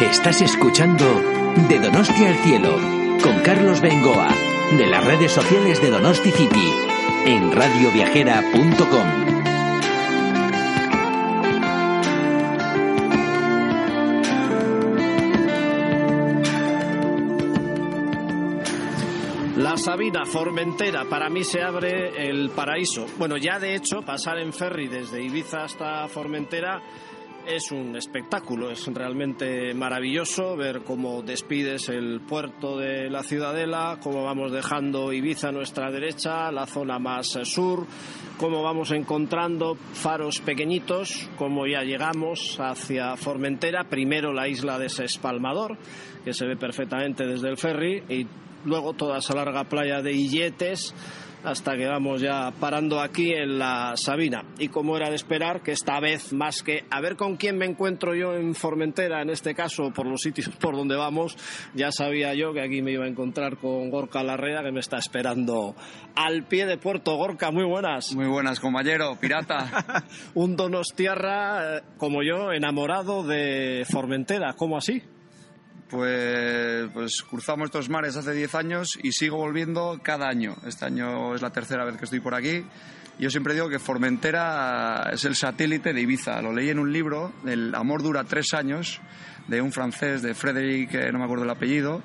Estás 0.00 0.42
escuchando 0.42 1.04
De 1.68 1.78
Donosti 1.78 2.24
al 2.24 2.34
Cielo 2.38 2.78
con 3.22 3.38
Carlos 3.42 3.80
Bengoa 3.80 4.28
de 4.76 4.86
las 4.88 5.04
redes 5.04 5.30
sociales 5.30 5.80
de 5.80 5.90
Donosti 5.90 6.32
City 6.32 6.72
en 7.26 7.52
radioviajera.com. 7.52 9.34
La 19.56 19.76
Sabina 19.76 20.26
Formentera, 20.26 21.04
para 21.04 21.30
mí 21.30 21.44
se 21.44 21.62
abre 21.62 22.28
el 22.28 22.50
paraíso. 22.50 23.06
Bueno, 23.16 23.36
ya 23.36 23.60
de 23.60 23.76
hecho, 23.76 24.02
pasar 24.02 24.38
en 24.38 24.52
ferry 24.52 24.88
desde 24.88 25.22
Ibiza 25.22 25.62
hasta 25.64 26.08
Formentera 26.08 26.82
es 27.46 27.70
un 27.72 27.96
espectáculo, 27.96 28.70
es 28.70 28.86
realmente 28.86 29.74
maravilloso 29.74 30.56
ver 30.56 30.82
cómo 30.82 31.22
despides 31.22 31.88
el 31.88 32.20
puerto 32.20 32.78
de 32.78 33.10
la 33.10 33.22
Ciudadela, 33.22 33.98
cómo 34.02 34.24
vamos 34.24 34.52
dejando 34.52 35.12
Ibiza 35.12 35.48
a 35.48 35.52
nuestra 35.52 35.90
derecha, 35.90 36.50
la 36.50 36.66
zona 36.66 36.98
más 36.98 37.38
sur, 37.44 37.86
cómo 38.38 38.62
vamos 38.62 38.90
encontrando 38.90 39.76
faros 39.92 40.40
pequeñitos, 40.40 41.28
cómo 41.36 41.66
ya 41.66 41.82
llegamos 41.82 42.58
hacia 42.60 43.16
Formentera, 43.16 43.84
primero 43.84 44.32
la 44.32 44.48
isla 44.48 44.78
de 44.78 44.88
Sespalmador, 44.88 45.76
que 46.24 46.34
se 46.34 46.46
ve 46.46 46.56
perfectamente 46.56 47.26
desde 47.26 47.48
el 47.48 47.56
ferry, 47.56 48.02
y 48.08 48.26
luego 48.64 48.94
toda 48.94 49.18
esa 49.18 49.34
larga 49.34 49.64
playa 49.64 50.02
de 50.02 50.12
Illetes 50.12 50.94
hasta 51.44 51.76
que 51.76 51.86
vamos 51.86 52.20
ya 52.20 52.52
parando 52.58 53.00
aquí 53.00 53.32
en 53.32 53.58
la 53.58 53.94
Sabina. 53.96 54.44
Y 54.58 54.68
como 54.68 54.96
era 54.96 55.10
de 55.10 55.16
esperar, 55.16 55.62
que 55.62 55.72
esta 55.72 56.00
vez 56.00 56.32
más 56.32 56.62
que 56.62 56.84
a 56.90 57.00
ver 57.00 57.16
con 57.16 57.36
quién 57.36 57.58
me 57.58 57.66
encuentro 57.66 58.14
yo 58.14 58.34
en 58.34 58.54
Formentera, 58.54 59.22
en 59.22 59.30
este 59.30 59.54
caso 59.54 59.92
por 59.92 60.06
los 60.06 60.22
sitios 60.22 60.48
por 60.60 60.74
donde 60.74 60.96
vamos, 60.96 61.36
ya 61.74 61.92
sabía 61.92 62.34
yo 62.34 62.52
que 62.52 62.62
aquí 62.62 62.82
me 62.82 62.92
iba 62.92 63.04
a 63.04 63.08
encontrar 63.08 63.58
con 63.58 63.90
Gorka 63.90 64.22
Larrea, 64.22 64.62
que 64.62 64.72
me 64.72 64.80
está 64.80 64.98
esperando 64.98 65.74
al 66.16 66.44
pie 66.44 66.66
de 66.66 66.78
Puerto. 66.78 67.16
Gorka, 67.16 67.50
muy 67.50 67.64
buenas. 67.64 68.14
Muy 68.14 68.26
buenas, 68.26 68.60
compañero, 68.60 69.16
pirata. 69.20 70.04
Un 70.34 70.56
donostiarra 70.56 71.78
eh, 71.78 71.82
como 71.98 72.22
yo, 72.22 72.52
enamorado 72.52 73.22
de 73.22 73.86
Formentera, 73.90 74.54
¿cómo 74.54 74.76
así? 74.76 75.02
Pues, 75.90 76.90
pues 76.92 77.22
cruzamos 77.22 77.66
estos 77.66 77.88
mares 77.88 78.16
hace 78.16 78.32
10 78.32 78.54
años 78.54 78.98
y 79.02 79.12
sigo 79.12 79.36
volviendo 79.36 80.00
cada 80.02 80.28
año. 80.28 80.56
Este 80.66 80.86
año 80.86 81.34
es 81.34 81.42
la 81.42 81.50
tercera 81.50 81.84
vez 81.84 81.96
que 81.96 82.04
estoy 82.04 82.20
por 82.20 82.34
aquí. 82.34 82.64
Yo 83.18 83.30
siempre 83.30 83.54
digo 83.54 83.68
que 83.68 83.78
Formentera 83.78 85.10
es 85.12 85.24
el 85.24 85.36
satélite 85.36 85.92
de 85.92 86.00
Ibiza. 86.00 86.42
Lo 86.42 86.52
leí 86.52 86.70
en 86.70 86.80
un 86.80 86.92
libro, 86.92 87.32
El 87.46 87.74
amor 87.74 88.02
dura 88.02 88.24
tres 88.24 88.54
años, 88.54 89.00
de 89.46 89.60
un 89.60 89.70
francés, 89.70 90.20
de 90.22 90.34
Frédéric, 90.34 91.12
no 91.12 91.18
me 91.18 91.24
acuerdo 91.24 91.44
el 91.44 91.50
apellido. 91.50 92.02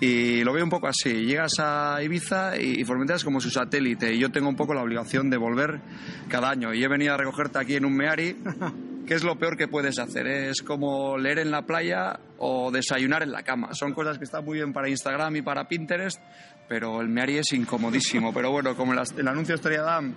Y 0.00 0.42
lo 0.42 0.52
veo 0.52 0.64
un 0.64 0.70
poco 0.70 0.88
así. 0.88 1.12
Llegas 1.26 1.52
a 1.60 2.02
Ibiza 2.02 2.58
y 2.58 2.82
Formentera 2.84 3.18
es 3.18 3.24
como 3.24 3.40
su 3.40 3.50
satélite. 3.50 4.12
Y 4.12 4.18
yo 4.18 4.32
tengo 4.32 4.48
un 4.48 4.56
poco 4.56 4.74
la 4.74 4.82
obligación 4.82 5.30
de 5.30 5.36
volver 5.36 5.80
cada 6.28 6.50
año. 6.50 6.74
Y 6.74 6.82
he 6.82 6.88
venido 6.88 7.14
a 7.14 7.18
recogerte 7.18 7.60
aquí 7.60 7.76
en 7.76 7.84
un 7.84 7.94
Meari 7.94 8.36
¿Qué 9.06 9.14
es 9.14 9.24
lo 9.24 9.36
peor 9.36 9.56
que 9.56 9.66
puedes 9.66 9.98
hacer? 9.98 10.26
Es 10.28 10.62
como 10.62 11.18
leer 11.18 11.40
en 11.40 11.50
la 11.50 11.62
playa 11.62 12.20
o 12.38 12.70
desayunar 12.70 13.22
en 13.22 13.32
la 13.32 13.42
cama. 13.42 13.74
Son 13.74 13.92
cosas 13.92 14.16
que 14.16 14.24
están 14.24 14.44
muy 14.44 14.58
bien 14.58 14.72
para 14.72 14.88
Instagram 14.88 15.36
y 15.36 15.42
para 15.42 15.66
Pinterest, 15.66 16.20
pero 16.68 17.00
el 17.00 17.08
Meari 17.08 17.38
es 17.38 17.52
incomodísimo. 17.52 18.32
Pero 18.32 18.52
bueno, 18.52 18.76
como 18.76 18.92
el 18.92 19.28
anuncio 19.28 19.54
de 19.54 19.56
Historia 19.56 19.82
Dam 19.82 20.14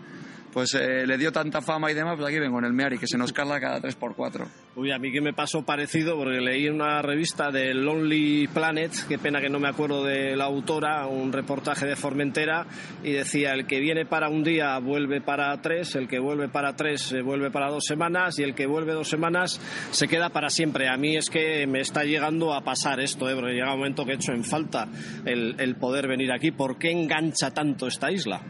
pues 0.56 0.74
eh, 0.74 1.06
le 1.06 1.18
dio 1.18 1.34
tanta 1.34 1.60
fama 1.60 1.92
y 1.92 1.94
demás, 1.94 2.16
pues 2.16 2.30
aquí 2.30 2.40
vengo 2.40 2.60
en 2.60 2.64
el 2.64 2.72
Meari, 2.72 2.98
que 2.98 3.08
se 3.08 3.18
nos 3.18 3.34
carga 3.34 3.60
cada 3.60 3.82
3x4. 3.82 4.48
Uy, 4.78 4.90
a 4.90 4.98
mí 4.98 5.12
que 5.12 5.20
me 5.20 5.34
pasó 5.34 5.66
parecido, 5.66 6.16
porque 6.16 6.40
leí 6.40 6.68
en 6.68 6.76
una 6.76 7.02
revista 7.02 7.52
de 7.52 7.74
Lonely 7.74 8.48
Planet, 8.48 8.94
qué 9.10 9.18
pena 9.18 9.42
que 9.42 9.50
no 9.50 9.60
me 9.60 9.68
acuerdo 9.68 10.06
de 10.06 10.38
la 10.38 10.46
autora, 10.46 11.08
un 11.08 11.34
reportaje 11.34 11.86
de 11.86 11.98
Formentera, 11.98 12.68
y 13.04 13.12
decía, 13.12 13.52
el 13.52 13.68
que 13.68 13.82
viene 13.82 14.06
para 14.06 14.30
un 14.30 14.46
día 14.46 14.80
vuelve 14.80 15.20
para 15.20 15.62
tres, 15.62 15.94
el 15.96 16.08
que 16.08 16.20
vuelve 16.20 16.48
para 16.48 16.74
tres 16.74 17.12
eh, 17.12 17.22
vuelve 17.22 17.52
para 17.52 17.70
dos 17.70 17.84
semanas, 17.84 18.40
y 18.40 18.44
el 18.44 18.56
que 18.56 18.66
vuelve 18.66 18.94
dos 18.94 19.10
semanas 19.10 19.60
se 19.92 20.08
queda 20.08 20.30
para 20.30 20.50
siempre. 20.50 20.88
A 20.88 20.96
mí 20.96 21.18
es 21.18 21.30
que 21.30 21.68
me 21.68 21.82
está 21.82 22.06
llegando 22.06 22.54
a 22.54 22.62
pasar 22.62 23.02
esto, 23.02 23.30
¿eh? 23.30 23.36
porque 23.36 23.52
llega 23.52 23.74
un 23.74 23.80
momento 23.80 24.06
que 24.06 24.14
he 24.14 24.16
hecho 24.16 24.32
en 24.32 24.46
falta 24.46 24.88
el 25.26 25.76
poder 25.76 26.08
venir 26.08 26.32
aquí. 26.32 26.52
¿Por 26.52 26.78
qué 26.78 26.92
engancha 26.92 27.52
tanto 27.52 27.88
esta 27.88 28.10
isla? 28.10 28.42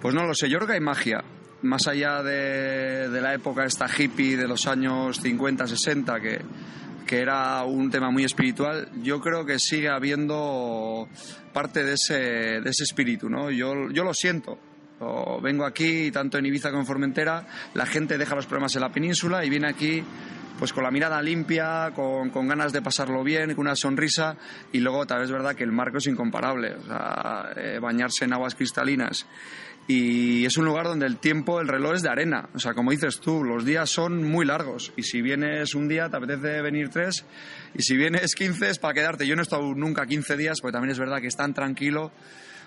Pues 0.00 0.14
no 0.14 0.24
lo 0.24 0.34
sé, 0.34 0.48
yo 0.48 0.58
creo 0.58 0.68
que 0.68 0.74
hay 0.74 0.80
magia. 0.80 1.24
Más 1.62 1.88
allá 1.88 2.22
de, 2.22 3.08
la 3.20 3.34
época 3.34 3.64
esta 3.64 3.86
hippie 3.86 4.36
de 4.36 4.46
los 4.46 4.66
años 4.66 5.20
50, 5.20 5.66
60, 5.66 6.20
que, 6.20 6.40
era 7.08 7.64
un 7.64 7.90
tema 7.90 8.10
muy 8.10 8.24
espiritual, 8.24 8.88
yo 9.02 9.20
creo 9.20 9.46
que 9.46 9.58
sigue 9.58 9.88
habiendo 9.88 11.08
parte 11.52 11.82
de 11.82 11.94
ese, 11.94 12.60
de 12.60 12.70
espíritu, 12.70 13.30
¿no? 13.30 13.50
Yo, 13.50 13.74
lo 13.74 14.12
siento. 14.12 14.58
vengo 15.42 15.64
aquí, 15.64 16.10
tanto 16.10 16.36
en 16.36 16.46
Ibiza 16.46 16.70
como 16.70 16.82
en 16.82 16.86
Formentera, 16.86 17.46
la 17.74 17.86
gente 17.86 18.18
deja 18.18 18.34
los 18.34 18.46
problemas 18.46 18.74
en 18.74 18.82
la 18.82 18.92
península 18.92 19.44
y 19.44 19.50
viene 19.50 19.68
aquí 19.68 20.04
pues 20.58 20.72
con 20.72 20.84
la 20.84 20.90
mirada 20.90 21.20
limpia, 21.20 21.92
con, 21.94 22.30
ganas 22.48 22.72
de 22.72 22.80
pasarlo 22.80 23.22
bien, 23.22 23.54
con 23.54 23.66
una 23.66 23.76
sonrisa 23.76 24.36
y 24.72 24.80
luego 24.80 25.06
tal 25.06 25.18
vez 25.18 25.26
es 25.26 25.32
verdad 25.32 25.54
que 25.54 25.64
el 25.64 25.72
marco 25.72 25.98
es 25.98 26.06
incomparable, 26.06 26.74
o 26.74 27.58
eh, 27.58 27.78
bañarse 27.78 28.24
en 28.24 28.32
aguas 28.32 28.54
cristalinas 28.54 29.26
y 29.88 30.44
es 30.44 30.56
un 30.56 30.64
lugar 30.64 30.86
donde 30.86 31.06
el 31.06 31.18
tiempo, 31.18 31.60
el 31.60 31.68
reloj 31.68 31.94
es 31.94 32.02
de 32.02 32.08
arena. 32.08 32.48
O 32.54 32.58
sea, 32.58 32.74
como 32.74 32.90
dices 32.90 33.20
tú, 33.20 33.44
los 33.44 33.64
días 33.64 33.88
son 33.88 34.24
muy 34.24 34.44
largos. 34.44 34.92
Y 34.96 35.04
si 35.04 35.22
vienes 35.22 35.74
un 35.74 35.86
día, 35.86 36.08
te 36.08 36.16
apetece 36.16 36.60
venir 36.60 36.88
tres. 36.88 37.24
Y 37.74 37.82
si 37.82 37.96
vienes 37.96 38.34
quince, 38.34 38.70
es 38.70 38.78
para 38.78 38.94
quedarte. 38.94 39.26
Yo 39.26 39.36
no 39.36 39.42
he 39.42 39.44
estado 39.44 39.74
nunca 39.74 40.06
quince 40.06 40.36
días, 40.36 40.60
porque 40.60 40.72
también 40.72 40.90
es 40.90 40.98
verdad 40.98 41.20
que 41.20 41.28
es 41.28 41.36
tan 41.36 41.54
tranquilo 41.54 42.10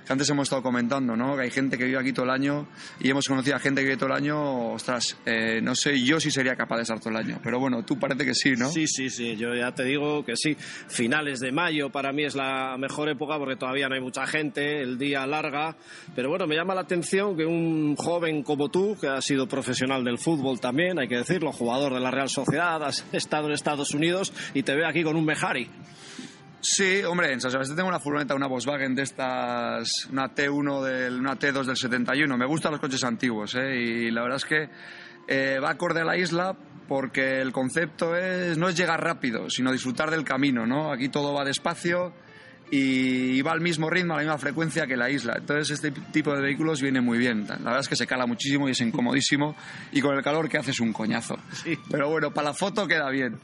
que 0.05 0.13
antes 0.13 0.29
hemos 0.29 0.47
estado 0.47 0.61
comentando, 0.61 1.15
¿no? 1.15 1.35
Que 1.35 1.43
hay 1.43 1.51
gente 1.51 1.77
que 1.77 1.85
vive 1.85 1.99
aquí 1.99 2.13
todo 2.13 2.25
el 2.25 2.31
año 2.31 2.67
y 2.99 3.09
hemos 3.09 3.27
conocido 3.27 3.55
a 3.55 3.59
gente 3.59 3.81
que 3.81 3.87
vive 3.87 3.97
todo 3.97 4.09
el 4.09 4.15
año, 4.15 4.73
ostras, 4.73 5.17
eh, 5.25 5.59
no 5.61 5.75
sé 5.75 6.01
yo 6.01 6.19
si 6.19 6.31
sería 6.31 6.55
capaz 6.55 6.77
de 6.77 6.81
estar 6.83 6.99
todo 6.99 7.09
el 7.09 7.17
año, 7.17 7.39
pero 7.43 7.59
bueno, 7.59 7.83
tú 7.83 7.99
parece 7.99 8.25
que 8.25 8.33
sí, 8.33 8.53
¿no? 8.57 8.69
Sí, 8.69 8.87
sí, 8.87 9.09
sí, 9.09 9.35
yo 9.35 9.53
ya 9.55 9.73
te 9.73 9.83
digo 9.83 10.23
que 10.25 10.35
sí. 10.35 10.55
Finales 10.87 11.39
de 11.39 11.51
mayo 11.51 11.89
para 11.89 12.11
mí 12.11 12.23
es 12.23 12.35
la 12.35 12.77
mejor 12.77 13.09
época 13.09 13.37
porque 13.37 13.55
todavía 13.55 13.87
no 13.87 13.95
hay 13.95 14.01
mucha 14.01 14.25
gente, 14.25 14.81
el 14.81 14.97
día 14.97 15.25
larga, 15.27 15.75
pero 16.15 16.29
bueno, 16.29 16.47
me 16.47 16.55
llama 16.55 16.75
la 16.75 16.81
atención 16.81 17.35
que 17.35 17.45
un 17.45 17.95
joven 17.95 18.43
como 18.43 18.69
tú, 18.69 18.97
que 18.99 19.07
ha 19.07 19.21
sido 19.21 19.47
profesional 19.47 20.03
del 20.03 20.17
fútbol 20.17 20.59
también, 20.59 20.99
hay 20.99 21.07
que 21.07 21.17
decirlo, 21.17 21.51
jugador 21.51 21.93
de 21.93 21.99
la 21.99 22.11
Real 22.11 22.29
Sociedad, 22.29 22.83
has 22.83 23.05
estado 23.11 23.47
en 23.47 23.53
Estados 23.53 23.93
Unidos 23.93 24.33
y 24.53 24.63
te 24.63 24.75
ve 24.75 24.85
aquí 24.85 25.03
con 25.03 25.15
un 25.15 25.25
Mejari. 25.25 25.69
Sí, 26.61 27.01
hombre, 27.03 27.31
en 27.31 27.39
San 27.39 27.51
Sebastián 27.51 27.77
tengo 27.77 27.89
una 27.89 28.01
furgoneta, 28.01 28.35
una 28.35 28.47
Volkswagen 28.47 28.93
de 28.93 29.03
estas, 29.03 30.05
una 30.11 30.35
T1, 30.35 30.83
del, 30.83 31.19
una 31.19 31.39
T2 31.39 31.63
del 31.63 31.77
71. 31.77 32.37
Me 32.37 32.45
gustan 32.45 32.73
los 32.73 32.81
coches 32.81 33.03
antiguos, 33.05 33.55
¿eh? 33.55 33.77
Y 33.77 34.11
la 34.11 34.23
verdad 34.23 34.37
es 34.37 34.45
que 34.45 34.69
eh, 35.27 35.59
va 35.63 35.69
acorde 35.69 36.01
a 36.01 36.03
la 36.03 36.17
isla 36.17 36.57
porque 36.89 37.39
el 37.39 37.53
concepto 37.53 38.15
es, 38.15 38.57
no 38.57 38.67
es 38.67 38.75
llegar 38.75 39.01
rápido, 39.01 39.49
sino 39.49 39.71
disfrutar 39.71 40.11
del 40.11 40.25
camino, 40.25 40.65
¿no? 40.65 40.91
Aquí 40.91 41.07
todo 41.07 41.33
va 41.33 41.45
despacio 41.45 42.13
y 42.71 43.41
va 43.41 43.51
al 43.51 43.61
mismo 43.61 43.89
ritmo, 43.89 44.13
a 44.13 44.17
la 44.17 44.23
misma 44.23 44.37
frecuencia 44.37 44.85
que 44.85 44.95
la 44.95 45.09
isla. 45.09 45.35
Entonces 45.37 45.71
este 45.71 45.91
tipo 45.91 46.33
de 46.33 46.41
vehículos 46.41 46.81
viene 46.81 47.01
muy 47.01 47.17
bien. 47.17 47.47
La 47.47 47.57
verdad 47.57 47.79
es 47.79 47.87
que 47.87 47.95
se 47.95 48.05
cala 48.07 48.25
muchísimo 48.25 48.67
y 48.67 48.71
es 48.71 48.81
incomodísimo 48.81 49.55
y 49.91 50.01
con 50.01 50.15
el 50.15 50.23
calor 50.23 50.49
que 50.49 50.57
hace 50.57 50.71
es 50.71 50.79
un 50.79 50.93
coñazo. 50.93 51.35
Pero 51.89 52.09
bueno, 52.09 52.31
para 52.31 52.49
la 52.49 52.53
foto 52.53 52.87
queda 52.87 53.09
bien. 53.09 53.39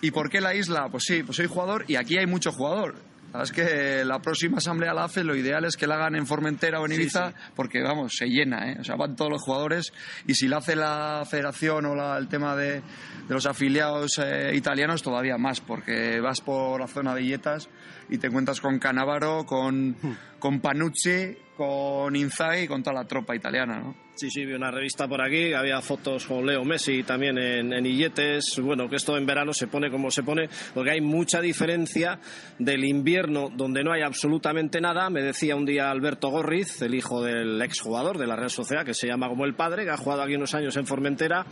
¿Y 0.00 0.10
por 0.10 0.28
qué 0.28 0.40
la 0.40 0.54
isla? 0.54 0.88
Pues 0.90 1.04
sí, 1.04 1.22
pues 1.22 1.36
soy 1.36 1.46
jugador 1.46 1.84
y 1.88 1.96
aquí 1.96 2.18
hay 2.18 2.26
mucho 2.26 2.52
jugador. 2.52 2.94
La 3.36 3.42
es 3.42 3.52
que 3.52 4.04
la 4.04 4.20
próxima 4.20 4.58
asamblea 4.58 4.94
la 4.94 5.04
hace, 5.04 5.22
lo 5.22 5.36
ideal 5.36 5.64
es 5.64 5.76
que 5.76 5.86
la 5.86 5.96
hagan 5.96 6.16
en 6.16 6.26
Formentera 6.26 6.80
o 6.80 6.86
en 6.86 6.92
Ibiza, 6.92 7.34
porque 7.54 7.82
vamos, 7.82 8.12
se 8.16 8.26
llena, 8.26 8.72
¿eh? 8.72 8.76
O 8.80 8.84
sea, 8.84 8.96
van 8.96 9.14
todos 9.14 9.30
los 9.30 9.42
jugadores 9.42 9.92
y 10.26 10.34
si 10.34 10.48
la 10.48 10.58
hace 10.58 10.74
la 10.74 11.24
federación 11.28 11.86
o 11.86 12.16
el 12.16 12.28
tema 12.28 12.56
de, 12.56 12.82
los 13.28 13.46
afiliados 13.46 14.18
eh, 14.18 14.52
italianos, 14.54 15.02
todavía 15.02 15.36
más, 15.36 15.60
porque 15.60 16.20
vas 16.20 16.40
por 16.40 16.80
la 16.80 16.86
zona 16.86 17.14
de 17.14 17.22
Illetas 17.22 17.68
y 18.08 18.18
te 18.18 18.28
encuentras 18.28 18.60
con 18.60 18.78
Canavaro, 18.78 19.44
con, 19.44 19.90
hmm. 19.90 20.16
con 20.38 20.60
Panucci, 20.60 21.36
con 21.56 22.14
Inzaghi 22.14 22.62
y 22.62 22.68
con 22.68 22.82
toda 22.82 22.94
la 22.94 23.04
tropa 23.04 23.34
italiana, 23.34 23.80
¿no? 23.80 24.06
Sí, 24.16 24.30
sí, 24.30 24.46
vi 24.46 24.54
una 24.54 24.70
revista 24.70 25.06
por 25.06 25.20
aquí, 25.20 25.52
había 25.52 25.82
fotos 25.82 26.24
con 26.24 26.46
Leo 26.46 26.64
Messi 26.64 27.02
también 27.02 27.36
en, 27.36 27.74
en 27.74 27.84
Illetes. 27.84 28.58
Bueno, 28.62 28.88
que 28.88 28.96
esto 28.96 29.14
en 29.18 29.26
verano 29.26 29.52
se 29.52 29.66
pone 29.66 29.90
como 29.90 30.10
se 30.10 30.22
pone, 30.22 30.48
porque 30.72 30.92
hay 30.92 31.02
mucha 31.02 31.42
diferencia 31.42 32.18
del 32.58 32.86
invierno 32.86 33.50
donde 33.54 33.84
no 33.84 33.92
hay 33.92 34.00
absolutamente 34.00 34.80
nada. 34.80 35.10
Me 35.10 35.20
decía 35.20 35.54
un 35.54 35.66
día 35.66 35.90
Alberto 35.90 36.30
Gorriz, 36.30 36.80
el 36.80 36.94
hijo 36.94 37.22
del 37.22 37.60
exjugador 37.60 38.16
de 38.16 38.26
la 38.26 38.36
Real 38.36 38.48
Sociedad, 38.48 38.86
que 38.86 38.94
se 38.94 39.06
llama 39.06 39.28
como 39.28 39.44
el 39.44 39.54
padre, 39.54 39.84
que 39.84 39.90
ha 39.90 39.98
jugado 39.98 40.22
aquí 40.22 40.34
unos 40.34 40.54
años 40.54 40.74
en 40.78 40.86
Formentera, 40.86 41.44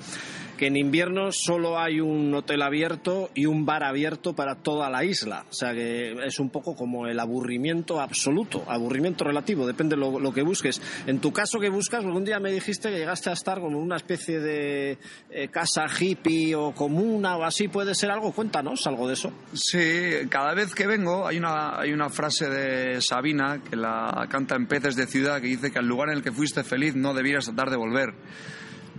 que 0.56 0.66
en 0.66 0.76
invierno 0.76 1.30
solo 1.32 1.78
hay 1.78 2.00
un 2.00 2.32
hotel 2.34 2.62
abierto 2.62 3.30
y 3.34 3.46
un 3.46 3.66
bar 3.66 3.84
abierto 3.84 4.34
para 4.34 4.56
toda 4.56 4.90
la 4.90 5.04
isla. 5.04 5.44
O 5.50 5.52
sea 5.52 5.72
que 5.72 6.12
es 6.24 6.38
un 6.38 6.50
poco 6.50 6.74
como 6.74 7.06
el 7.06 7.18
aburrimiento 7.18 8.00
absoluto, 8.00 8.64
aburrimiento 8.68 9.24
relativo, 9.24 9.66
depende 9.66 9.96
lo, 9.96 10.18
lo 10.18 10.32
que 10.32 10.42
busques. 10.42 10.80
En 11.06 11.18
tu 11.18 11.32
caso 11.32 11.58
que 11.58 11.68
buscas, 11.68 12.04
algún 12.04 12.24
día 12.24 12.38
me 12.40 12.52
dijiste 12.52 12.90
que 12.90 12.98
llegaste 12.98 13.30
a 13.30 13.34
estar 13.34 13.60
como 13.60 13.78
una 13.78 13.96
especie 13.96 14.40
de 14.40 14.98
eh, 15.30 15.48
casa 15.48 15.86
hippie 15.86 16.54
o 16.54 16.72
comuna 16.72 17.36
o 17.36 17.44
así, 17.44 17.68
¿puede 17.68 17.94
ser 17.94 18.10
algo? 18.10 18.32
Cuéntanos 18.32 18.86
algo 18.86 19.08
de 19.08 19.14
eso. 19.14 19.32
Sí, 19.52 20.28
cada 20.28 20.54
vez 20.54 20.74
que 20.74 20.86
vengo 20.86 21.26
hay 21.26 21.38
una, 21.38 21.78
hay 21.80 21.92
una 21.92 22.10
frase 22.10 22.48
de 22.48 23.00
Sabina 23.00 23.60
que 23.68 23.76
la 23.76 24.26
canta 24.28 24.56
en 24.56 24.66
Peces 24.66 24.96
de 24.96 25.06
Ciudad 25.06 25.40
que 25.40 25.48
dice 25.48 25.70
que 25.70 25.78
al 25.78 25.86
lugar 25.86 26.08
en 26.10 26.16
el 26.16 26.22
que 26.22 26.32
fuiste 26.32 26.64
feliz 26.64 26.94
no 26.94 27.14
debieras 27.14 27.46
tratar 27.46 27.70
de 27.70 27.76
volver. 27.76 28.14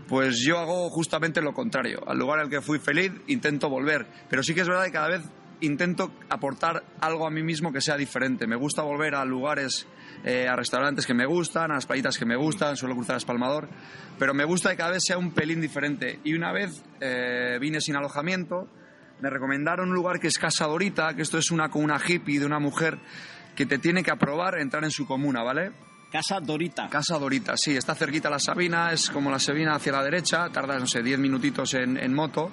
Pues 0.08 0.40
yo 0.40 0.60
hago 0.60 0.90
justamente 0.90 1.42
lo 1.42 1.54
contrario. 1.54 2.04
Al 2.08 2.18
lugar 2.18 2.40
el 2.40 2.50
que 2.50 2.62
fui 2.62 2.80
feliz 2.80 3.12
intento 3.28 3.70
volver. 3.70 4.06
Pero 4.30 4.44
sí 4.44 4.54
que 4.54 4.62
es 4.62 4.68
verdad 4.68 4.86
que 4.86 4.92
cada 4.92 5.08
vez 5.08 5.22
intento 5.62 6.12
aportar 6.30 6.84
algo 7.00 7.26
a 7.26 7.32
mí 7.32 7.44
mismo 7.44 7.72
que 7.72 7.82
sea 7.82 7.98
diferente. 7.98 8.48
Me 8.48 8.56
gusta 8.56 8.84
volver 8.84 9.16
a 9.16 9.26
lugares, 9.26 9.88
eh, 10.24 10.48
a 10.48 10.56
restaurantes 10.56 11.06
que 11.06 11.14
me 11.14 11.26
gustan, 11.26 11.72
a 11.72 11.76
las 11.76 11.86
playitas 11.86 12.18
que 12.18 12.26
me 12.26 12.36
gustan, 12.36 12.76
suelo 12.76 12.96
cruzar 12.96 13.18
Espalmador, 13.18 13.68
pero 14.20 14.34
me 14.34 14.46
gusta 14.46 14.72
que 14.72 14.78
cada 14.78 14.92
vez 14.92 15.04
sea 15.06 15.18
un 15.18 15.32
pelín 15.32 15.62
diferente. 15.62 16.20
Y 16.24 16.34
una 16.34 16.52
vez 16.52 16.84
eh, 17.00 17.58
vine 17.60 17.82
sin 17.82 17.96
alojamiento, 17.96 18.68
me 19.22 19.30
recomendaron 19.30 19.90
un 19.90 19.96
lugar 19.96 20.20
que 20.20 20.28
es 20.28 20.38
Casa 20.38 20.66
Dorita, 20.68 21.14
que 21.16 21.22
esto 21.22 21.38
es 21.38 21.52
una 21.52 21.70
comuna 21.70 22.00
hippie 22.06 22.40
de 22.40 22.46
una 22.46 22.60
mujer 22.60 23.00
que 23.56 23.66
te 23.66 23.78
tiene 23.80 24.04
que 24.04 24.12
aprobar 24.12 24.60
entrar 24.60 24.84
en 24.84 24.92
su 24.92 25.08
comuna, 25.08 25.42
¿vale? 25.42 25.72
Casa 26.16 26.40
Dorita. 26.40 26.88
Casa 26.88 27.20
Dorita, 27.20 27.58
sí, 27.58 27.76
está 27.76 27.94
cerquita 27.94 28.30
la 28.30 28.40
Sabina, 28.40 28.94
es 28.94 29.10
como 29.10 29.30
la 29.30 29.38
Sabina 29.38 29.76
hacia 29.76 29.92
la 29.92 30.02
derecha, 30.02 30.48
tardas, 30.50 30.80
no 30.80 30.88
sé, 30.88 31.04
10 31.04 31.20
minutitos 31.20 31.74
en, 31.74 32.14
moto. 32.14 32.50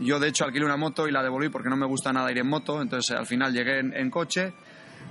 Yo, 0.00 0.20
de 0.20 0.28
hecho, 0.28 0.44
alquilé 0.44 0.66
una 0.66 0.76
moto 0.76 1.08
y 1.08 1.10
la 1.10 1.22
devolví 1.22 1.48
porque 1.48 1.70
no 1.70 1.78
me 1.78 1.86
gusta 1.86 2.12
nada 2.12 2.30
ir 2.30 2.36
en 2.36 2.46
moto, 2.46 2.82
entonces 2.82 3.16
al 3.16 3.24
final 3.24 3.54
llegué 3.54 3.78
en 3.78 4.10
coche, 4.10 4.52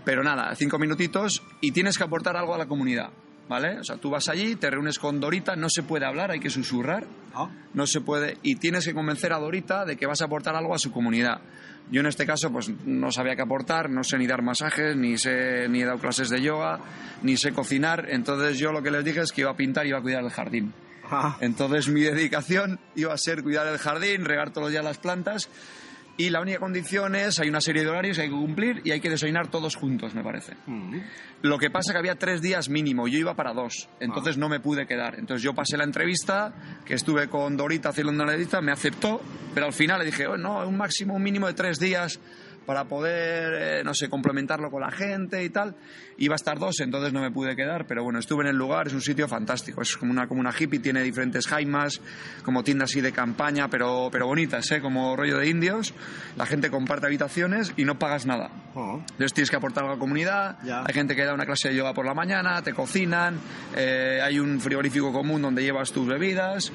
pero 0.06 0.22
nada, 0.22 0.54
cinco 0.54 0.78
minutitos 0.78 1.42
y 1.62 1.72
tienes 1.72 1.98
que 1.98 2.04
aportar 2.04 2.38
algo 2.38 2.54
a 2.54 2.60
la 2.60 2.68
comunidad, 2.68 3.10
¿vale? 3.50 3.80
O 3.80 3.84
sea, 3.84 3.98
tú 3.98 4.10
vas 4.10 4.30
allí, 4.30 4.56
te 4.56 4.70
reúnes 4.70 5.00
con 5.00 5.20
Dorita, 5.20 5.56
no 5.56 5.70
se 5.70 5.84
puede 5.84 6.06
hablar, 6.06 6.32
hay 6.32 6.40
que 6.40 6.50
susurrar, 6.50 7.06
Ah. 7.36 7.50
no 7.74 7.88
se 7.88 8.02
puede, 8.02 8.38
y 8.44 8.56
tienes 8.56 8.86
que 8.86 8.94
convencer 8.94 9.34
a 9.34 9.40
Dorita 9.40 9.86
de 9.86 9.96
que 9.98 10.06
vas 10.06 10.22
a 10.22 10.26
aportar 10.26 10.56
algo 10.56 10.76
a 10.76 10.80
su 10.80 10.92
comunidad. 10.92 11.42
Yo 11.92 12.00
en 12.00 12.06
este 12.08 12.26
caso 12.26 12.52
pues 12.52 12.70
no 12.86 13.12
sabía 13.12 13.36
qué 13.36 13.42
aportar, 13.42 13.90
no 13.90 14.04
sé 14.04 14.18
ni 14.18 14.26
dar 14.28 14.42
masajes, 14.42 14.96
ni 14.96 15.18
sé 15.18 15.68
ni 15.68 15.82
he 15.82 15.86
dado 15.86 16.00
clases 16.00 16.30
de 16.30 16.42
yoga, 16.42 16.80
ni 17.24 17.36
sé 17.38 17.52
cocinar, 17.52 18.06
entonces 18.10 18.58
yo 18.58 18.72
lo 18.72 18.82
que 18.82 18.92
les 18.92 19.04
dije 19.04 19.20
es 19.22 19.32
que 19.32 19.42
iba 19.42 19.52
a 19.52 19.56
pintar 19.58 19.86
y 19.86 19.90
iba 19.90 19.98
a 19.98 20.02
cuidar 20.02 20.24
el 20.24 20.30
jardín. 20.30 20.74
Ah. 21.12 21.38
Entonces 21.42 21.90
mi 21.90 22.02
dedicación 22.02 22.80
iba 22.96 23.14
a 23.14 23.18
ser 23.18 23.44
cuidar 23.44 23.68
el 23.68 23.78
jardín, 23.78 24.24
regar 24.26 24.52
todos 24.52 24.66
los 24.66 24.72
días 24.72 24.84
las 24.86 24.98
plantas 24.98 25.50
y 26.16 26.30
la 26.30 26.42
única 26.42 26.60
condición 26.60 27.16
es, 27.16 27.40
hay 27.40 27.50
una 27.50 27.62
serie 27.62 27.84
de 27.84 27.90
horarios 27.90 28.18
que 28.18 28.24
hay 28.24 28.30
que 28.30 28.36
cumplir 28.36 28.82
y 28.84 28.92
hay 28.92 29.00
que 29.00 29.10
desayunar 29.10 29.50
todos 29.50 29.76
juntos, 29.76 30.14
me 30.14 30.24
parece. 30.24 30.54
Mm. 30.68 30.98
Lo 31.42 31.58
que 31.58 31.72
pasa 31.72 31.92
que 31.92 31.98
había 31.98 32.16
tres 32.16 32.42
días 32.42 32.70
mínimo, 32.70 33.08
yo 33.08 33.18
iba 33.18 33.36
para 33.36 33.54
dos, 33.54 33.90
entonces 34.00 34.38
no 34.38 34.48
me 34.48 34.60
pude 34.60 34.86
quedar. 34.86 35.16
Entonces 35.16 35.44
yo 35.44 35.54
pasé 35.54 35.76
la 35.76 35.84
entrevista, 35.84 36.54
que 36.86 36.94
estuve 36.94 37.28
con 37.30 37.58
Dorita 37.58 37.90
haciendo 37.90 38.12
una 38.12 38.24
entrevista, 38.24 38.62
me 38.62 38.72
aceptó, 38.72 39.22
pero 39.54 39.66
al 39.66 39.74
final 39.74 40.00
le 40.00 40.06
dije, 40.06 40.28
oh, 40.28 40.38
no, 40.38 40.68
un 40.68 40.78
máximo, 40.78 41.16
un 41.16 41.24
mínimo 41.24 41.48
de 41.48 41.54
tres 41.54 41.80
días 41.80 42.20
para 42.66 42.86
poder, 42.86 43.80
eh, 43.80 43.84
no 43.84 43.94
sé, 43.94 44.10
complementarlo 44.10 44.70
con 44.72 44.82
la 44.82 44.92
gente 44.92 45.44
y 45.44 45.50
tal. 45.50 45.76
Iba 46.18 46.36
a 46.36 46.38
estar 46.38 46.60
dos, 46.60 46.80
entonces 46.80 47.12
no 47.14 47.22
me 47.22 47.32
pude 47.32 47.56
quedar, 47.56 47.86
pero 47.88 48.04
bueno, 48.04 48.20
estuve 48.20 48.44
en 48.44 48.50
el 48.50 48.56
lugar, 48.56 48.88
es 48.88 48.94
un 48.94 49.02
sitio 49.02 49.28
fantástico, 49.28 49.82
es 49.82 49.98
como 49.98 50.12
una, 50.12 50.28
como 50.28 50.40
una 50.42 50.52
hippie, 50.58 50.80
tiene 50.80 51.02
diferentes 51.02 51.48
jaimas, 51.48 52.02
como 52.44 52.64
tiendas 52.64 52.92
así 52.92 53.02
de 53.02 53.12
campaña, 53.12 53.68
pero, 53.70 54.10
pero 54.12 54.28
bonitas, 54.28 54.70
¿eh? 54.72 54.80
como 54.82 55.16
rollo 55.16 55.38
de 55.40 55.50
indios. 55.50 55.94
La 56.38 56.46
gente 56.46 56.70
comparte 56.70 57.08
habitaciones 57.08 57.74
y 57.78 57.86
no 57.86 57.98
pagas 57.98 58.26
nada. 58.26 58.50
Ah. 58.76 58.98
Entonces 59.00 59.34
tienes 59.34 59.50
que 59.50 59.56
aportar 59.56 59.86
a 59.86 59.90
la 59.90 59.98
comunidad, 59.98 60.58
Ya. 60.64 60.84
hay 60.86 60.94
gente 60.94 61.16
que 61.16 61.24
da 61.26 61.34
una 61.34 61.46
clase 61.46 61.70
de 61.70 61.76
yoga 61.76 61.94
por 61.94 62.06
la 62.06 62.14
mañana, 62.14 62.62
te 62.62 62.74
cocinan, 62.74 63.40
eh, 63.76 64.20
hay 64.24 64.40
un 64.40 64.60
frigorífico 64.60 65.12
común 65.12 65.42
donde 65.42 65.64
llevas 65.64 65.92
tus 65.92 66.08
bebidas 66.08 66.72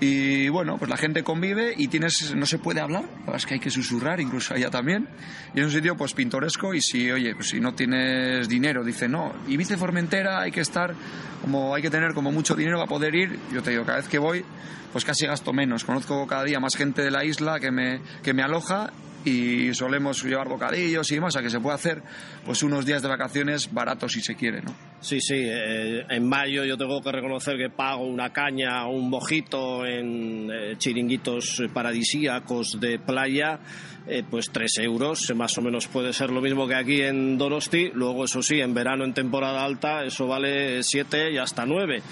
y 0.00 0.48
bueno, 0.48 0.78
pues 0.78 0.88
la 0.88 0.96
gente 0.96 1.24
convive 1.24 1.74
y 1.76 1.88
tienes, 1.88 2.34
no 2.34 2.46
se 2.46 2.58
puede 2.58 2.80
hablar, 2.80 3.04
es 3.34 3.46
que 3.46 3.54
hay 3.54 3.60
que 3.60 3.70
susurrar, 3.70 4.20
incluso 4.20 4.54
allá 4.54 4.70
también, 4.70 5.08
y 5.54 5.60
es 5.60 5.66
un 5.66 5.72
sitio 5.72 5.96
pues 5.96 6.14
pintoresco 6.14 6.72
y 6.72 6.80
si, 6.80 7.10
oye, 7.10 7.34
pues 7.34 7.48
si 7.48 7.60
no 7.60 7.74
tienes 7.74 8.48
dinero, 8.48 8.84
dice 8.84 9.08
no, 9.08 9.34
y 9.48 9.56
viste 9.56 9.76
Formentera 9.76 10.40
hay 10.40 10.52
que 10.52 10.60
estar, 10.60 10.94
como 11.42 11.74
hay 11.74 11.82
que 11.82 11.90
tener 11.90 12.14
como 12.14 12.30
mucho 12.30 12.54
dinero 12.54 12.78
para 12.78 12.88
poder 12.88 13.14
ir, 13.14 13.38
yo 13.52 13.62
te 13.62 13.70
digo, 13.70 13.84
cada 13.84 13.98
vez 13.98 14.08
que 14.08 14.18
voy, 14.18 14.44
pues 14.92 15.04
casi 15.04 15.26
gasto 15.26 15.52
menos, 15.52 15.84
conozco 15.84 16.26
cada 16.28 16.44
día 16.44 16.60
más 16.60 16.76
gente 16.76 17.02
de 17.02 17.10
la 17.10 17.24
isla 17.24 17.58
que 17.58 17.72
me, 17.72 18.00
que 18.22 18.32
me 18.32 18.42
aloja 18.42 18.92
y 19.24 19.74
solemos 19.74 20.22
llevar 20.24 20.48
bocadillos 20.48 21.10
y 21.10 21.16
demás, 21.16 21.36
a 21.36 21.42
que 21.42 21.50
se 21.50 21.60
puede 21.60 21.74
hacer 21.74 22.02
pues 22.44 22.62
unos 22.62 22.86
días 22.86 23.02
de 23.02 23.08
vacaciones 23.08 23.72
baratos 23.72 24.12
si 24.12 24.20
se 24.20 24.34
quiere, 24.34 24.62
¿no? 24.62 24.74
Sí, 25.00 25.20
sí, 25.20 25.36
eh, 25.36 26.04
en 26.08 26.28
mayo 26.28 26.64
yo 26.64 26.76
tengo 26.76 27.02
que 27.02 27.12
reconocer 27.12 27.56
que 27.56 27.70
pago 27.70 28.04
una 28.04 28.32
caña 28.32 28.86
o 28.86 28.90
un 28.92 29.10
mojito 29.10 29.84
en 29.86 30.50
eh, 30.52 30.74
chiringuitos 30.78 31.62
paradisíacos 31.72 32.80
de 32.80 32.98
playa, 32.98 33.60
eh, 34.06 34.22
pues 34.28 34.50
3 34.50 34.78
euros, 34.78 35.32
más 35.34 35.56
o 35.58 35.62
menos 35.62 35.86
puede 35.86 36.12
ser 36.12 36.30
lo 36.30 36.40
mismo 36.40 36.66
que 36.66 36.74
aquí 36.74 37.02
en 37.02 37.36
Donosti, 37.38 37.90
luego 37.94 38.24
eso 38.24 38.42
sí, 38.42 38.60
en 38.60 38.74
verano 38.74 39.04
en 39.04 39.14
temporada 39.14 39.64
alta 39.64 40.04
eso 40.04 40.26
vale 40.26 40.82
7 40.82 41.32
y 41.32 41.38
hasta 41.38 41.66
9. 41.66 42.02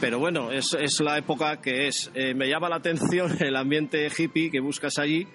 Pero 0.00 0.18
bueno, 0.18 0.50
es, 0.50 0.74
es 0.80 0.98
la 1.00 1.18
época 1.18 1.60
que 1.60 1.86
es. 1.86 2.10
Eh, 2.14 2.32
me 2.34 2.48
llama 2.48 2.70
la 2.70 2.76
atención 2.76 3.36
el 3.40 3.54
ambiente 3.54 4.08
hippie 4.16 4.50
que 4.50 4.60
buscas 4.60 4.98
allí. 4.98 5.26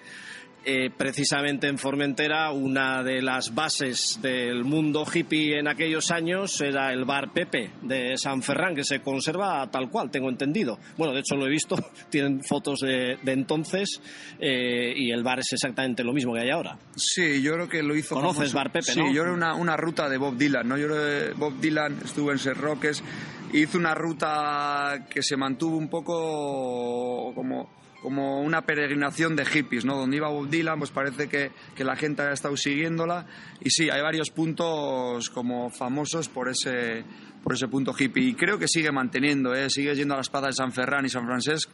Eh, 0.68 0.90
precisamente 0.90 1.68
en 1.68 1.78
Formentera, 1.78 2.50
una 2.50 3.04
de 3.04 3.22
las 3.22 3.54
bases 3.54 4.18
del 4.20 4.64
mundo 4.64 5.06
hippie 5.06 5.60
en 5.60 5.68
aquellos 5.68 6.10
años 6.10 6.60
era 6.60 6.92
el 6.92 7.04
bar 7.04 7.32
Pepe 7.32 7.70
de 7.82 8.18
San 8.18 8.42
Ferrán, 8.42 8.74
que 8.74 8.82
se 8.82 9.00
conserva 9.00 9.70
tal 9.70 9.88
cual, 9.88 10.10
tengo 10.10 10.28
entendido. 10.28 10.80
Bueno, 10.96 11.14
de 11.14 11.20
hecho 11.20 11.36
lo 11.36 11.46
he 11.46 11.50
visto, 11.50 11.76
tienen 12.10 12.42
fotos 12.42 12.80
de, 12.80 13.16
de 13.22 13.32
entonces 13.32 14.00
eh, 14.40 14.92
y 14.96 15.12
el 15.12 15.22
bar 15.22 15.38
es 15.38 15.52
exactamente 15.52 16.02
lo 16.02 16.12
mismo 16.12 16.34
que 16.34 16.40
hay 16.40 16.50
ahora. 16.50 16.76
Sí, 16.96 17.40
yo 17.40 17.54
creo 17.54 17.68
que 17.68 17.84
lo 17.84 17.94
hizo. 17.94 18.16
Conoces 18.16 18.50
famoso. 18.50 18.56
Bar 18.56 18.72
Pepe, 18.72 18.92
sí, 18.92 18.98
¿no? 18.98 19.12
yo 19.12 19.22
era 19.22 19.32
una, 19.32 19.54
una 19.54 19.76
ruta 19.76 20.08
de 20.08 20.18
Bob 20.18 20.36
Dylan, 20.36 20.66
¿no? 20.66 20.76
Yo 20.76 20.88
que 20.88 21.32
Bob 21.36 21.60
Dylan 21.60 22.00
estuvo 22.04 22.32
en 22.32 22.40
Ser 22.40 22.56
Roques, 22.56 23.04
hizo 23.52 23.78
una 23.78 23.94
ruta 23.94 25.06
que 25.08 25.22
se 25.22 25.36
mantuvo 25.36 25.76
un 25.76 25.88
poco 25.88 27.32
como, 27.36 27.70
como 28.02 28.42
una 28.42 28.62
peregrinación 28.62 29.36
de 29.36 29.44
hippies, 29.44 29.84
¿no? 29.84 29.96
Donde 29.96 30.16
iba 30.16 30.28
Bob 30.28 30.48
Dylan, 30.48 30.78
pues 30.78 30.90
parece 30.90 31.28
que, 31.28 31.50
que 31.74 31.84
la 31.84 31.96
gente 31.96 32.22
ha 32.22 32.32
estado 32.32 32.56
siguiéndola. 32.56 33.26
Y 33.62 33.70
sí, 33.70 33.90
hay 33.90 34.02
varios 34.02 34.30
puntos 34.30 35.30
como 35.30 35.70
famosos 35.70 36.28
por 36.28 36.48
ese, 36.48 37.04
por 37.42 37.54
ese 37.54 37.68
punto 37.68 37.94
hippie. 37.98 38.28
Y 38.30 38.34
creo 38.34 38.58
que 38.58 38.68
sigue 38.68 38.92
manteniendo, 38.92 39.54
¿eh? 39.54 39.70
Sigue 39.70 39.94
yendo 39.94 40.14
a 40.14 40.18
las 40.18 40.30
padas 40.30 40.56
de 40.56 40.62
San 40.62 40.72
Ferran 40.72 41.04
y 41.04 41.08
San 41.08 41.26
Francesc 41.26 41.70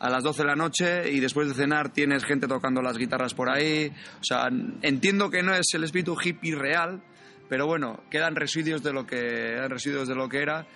a 0.00 0.08
las 0.08 0.24
12 0.24 0.42
de 0.42 0.48
la 0.48 0.56
noche 0.56 1.10
y 1.12 1.20
después 1.20 1.48
de 1.48 1.54
cenar 1.54 1.92
tienes 1.92 2.24
gente 2.24 2.48
tocando 2.48 2.80
las 2.80 2.96
guitarras 2.96 3.34
por 3.34 3.50
ahí. 3.50 3.92
O 4.20 4.24
sea, 4.24 4.48
entiendo 4.82 5.30
que 5.30 5.42
no 5.42 5.54
es 5.54 5.66
el 5.74 5.84
espíritu 5.84 6.16
hippie 6.18 6.56
real, 6.56 7.02
pero 7.48 7.66
bueno, 7.66 8.00
quedan 8.10 8.34
residuos 8.34 8.82
de 8.82 8.92
lo 8.92 9.06
que, 9.06 9.56
residuos 9.68 10.08
de 10.08 10.14
lo 10.14 10.28
que 10.28 10.38
era. 10.38 10.66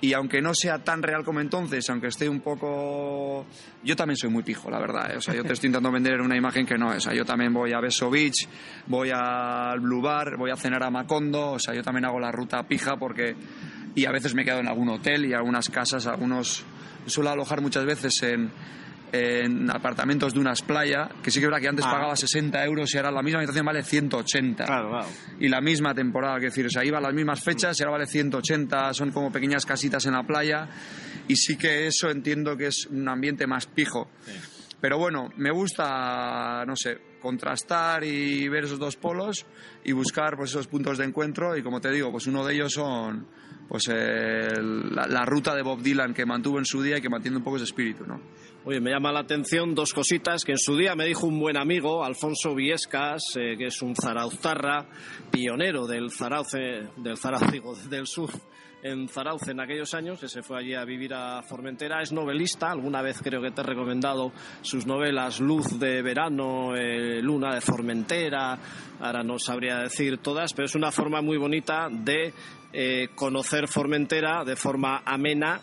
Y 0.00 0.12
aunque 0.12 0.40
no 0.40 0.54
sea 0.54 0.78
tan 0.78 1.02
real 1.02 1.24
como 1.24 1.40
entonces, 1.40 1.88
aunque 1.90 2.06
esté 2.06 2.28
un 2.28 2.40
poco... 2.40 3.46
Yo 3.82 3.96
también 3.96 4.16
soy 4.16 4.30
muy 4.30 4.44
pijo, 4.44 4.70
la 4.70 4.78
verdad. 4.78 5.12
¿eh? 5.12 5.16
O 5.16 5.20
sea, 5.20 5.34
yo 5.34 5.42
te 5.42 5.52
estoy 5.52 5.68
intentando 5.68 5.90
vender 5.90 6.20
una 6.20 6.36
imagen 6.36 6.64
que 6.64 6.78
no 6.78 6.92
es. 6.92 6.98
O 6.98 7.00
sea, 7.00 7.14
yo 7.14 7.24
también 7.24 7.52
voy 7.52 7.72
a 7.72 7.80
Beso 7.80 8.08
Beach, 8.08 8.48
voy 8.86 9.10
al 9.12 9.80
Blue 9.80 10.00
Bar, 10.00 10.36
voy 10.36 10.52
a 10.52 10.56
cenar 10.56 10.84
a 10.84 10.90
Macondo. 10.90 11.52
O 11.52 11.58
sea, 11.58 11.74
yo 11.74 11.82
también 11.82 12.04
hago 12.04 12.20
la 12.20 12.30
ruta 12.30 12.62
pija 12.62 12.96
porque... 12.96 13.34
Y 13.94 14.06
a 14.06 14.12
veces 14.12 14.34
me 14.34 14.44
quedo 14.44 14.60
en 14.60 14.68
algún 14.68 14.88
hotel 14.90 15.26
y 15.26 15.34
algunas 15.34 15.68
casas, 15.68 16.06
algunos... 16.06 16.64
Suelo 17.06 17.30
alojar 17.30 17.60
muchas 17.60 17.84
veces 17.84 18.22
en, 18.22 18.52
en 19.12 19.70
apartamentos 19.70 20.34
de 20.34 20.40
unas 20.40 20.62
playas, 20.62 21.08
que 21.22 21.30
sí 21.30 21.38
que 21.40 21.46
es 21.46 21.50
verdad 21.50 21.62
que 21.62 21.68
antes 21.68 21.84
Ah. 21.86 21.90
pagaba 21.92 22.16
60 22.16 22.64
euros 22.64 22.92
y 22.94 22.96
ahora 22.98 23.10
la 23.10 23.22
misma 23.22 23.38
habitación 23.40 23.64
vale 23.66 23.82
180 23.82 24.64
claro. 24.64 25.00
y 25.40 25.48
la 25.48 25.60
misma 25.60 25.94
temporada, 25.94 26.34
quiero 26.36 26.50
decir, 26.50 26.66
o 26.66 26.70
sea, 26.70 26.84
iba 26.84 26.98
a 26.98 27.00
las 27.00 27.14
mismas 27.14 27.42
fechas 27.42 27.78
y 27.78 27.82
ahora 27.82 27.92
vale 27.98 28.06
180, 28.06 28.92
son 28.94 29.10
como 29.12 29.30
pequeñas 29.32 29.64
casitas 29.66 30.04
en 30.06 30.12
la 30.12 30.22
playa 30.24 30.68
y 31.26 31.36
sí 31.36 31.56
que 31.56 31.86
eso 31.86 32.10
entiendo 32.10 32.56
que 32.56 32.66
es 32.68 32.86
un 32.90 33.08
ambiente 33.08 33.46
más 33.46 33.66
pijo. 33.66 34.08
Pero 34.80 34.98
bueno, 34.98 35.30
me 35.36 35.50
gusta, 35.50 36.64
no 36.64 36.76
sé, 36.76 36.98
contrastar 37.20 38.04
y 38.04 38.48
ver 38.48 38.64
esos 38.64 38.78
dos 38.78 38.96
polos 38.96 39.44
y 39.84 39.92
buscar 39.92 40.36
pues 40.36 40.50
esos 40.50 40.68
puntos 40.68 40.98
de 40.98 41.04
encuentro 41.04 41.56
y 41.56 41.62
como 41.62 41.80
te 41.80 41.90
digo, 41.90 42.12
pues 42.12 42.26
uno 42.26 42.44
de 42.44 42.54
ellos 42.54 42.72
son 42.72 43.26
pues 43.68 43.88
la, 43.88 45.24
ruta 45.26 45.54
de 45.54 45.62
Bob 45.62 45.82
Dylan 45.82 46.14
que 46.14 46.24
mantuvo 46.24 46.58
en 46.58 46.64
su 46.64 46.80
día 46.80 46.98
y 46.98 47.00
que 47.02 47.10
mantiene 47.10 47.36
un 47.36 47.44
poco 47.44 47.56
ese 47.56 47.64
espíritu, 47.64 48.04
¿no? 48.06 48.20
Oye, 48.64 48.80
me 48.80 48.90
llama 48.90 49.12
la 49.12 49.20
atención 49.20 49.74
dos 49.74 49.92
cositas 49.92 50.44
que 50.44 50.52
en 50.52 50.58
su 50.58 50.76
día 50.76 50.94
me 50.94 51.04
dijo 51.04 51.26
un 51.26 51.38
buen 51.38 51.56
amigo, 51.56 52.04
Alfonso 52.04 52.54
Viescas, 52.54 53.22
eh, 53.36 53.56
que 53.56 53.66
es 53.66 53.82
un 53.82 53.94
zarauztarra, 53.94 54.88
pionero 55.30 55.86
del 55.86 56.10
zarauce, 56.10 56.88
del 56.96 57.16
zarauz, 57.16 57.88
del 57.88 58.06
surf 58.06 58.34
en 58.82 59.08
Zarauce 59.08 59.50
en 59.50 59.60
aquellos 59.60 59.92
años, 59.94 60.20
que 60.20 60.28
se 60.28 60.42
fue 60.42 60.58
allí 60.58 60.74
a 60.74 60.84
vivir 60.84 61.12
a 61.14 61.42
Formentera. 61.42 62.00
Es 62.00 62.12
novelista, 62.12 62.70
alguna 62.70 63.02
vez 63.02 63.20
creo 63.22 63.42
que 63.42 63.50
te 63.50 63.60
he 63.60 63.64
recomendado 63.64 64.32
sus 64.62 64.86
novelas 64.86 65.40
Luz 65.40 65.78
de 65.78 66.02
Verano, 66.02 66.74
eh, 66.76 67.20
Luna 67.22 67.54
de 67.54 67.60
Formentera, 67.60 68.58
ahora 69.00 69.22
no 69.22 69.38
sabría 69.38 69.78
decir 69.78 70.18
todas, 70.18 70.52
pero 70.52 70.66
es 70.66 70.74
una 70.74 70.92
forma 70.92 71.20
muy 71.20 71.36
bonita 71.36 71.88
de 71.90 72.32
eh, 72.72 73.08
conocer 73.14 73.68
Formentera 73.68 74.44
de 74.44 74.56
forma 74.56 75.02
amena, 75.04 75.60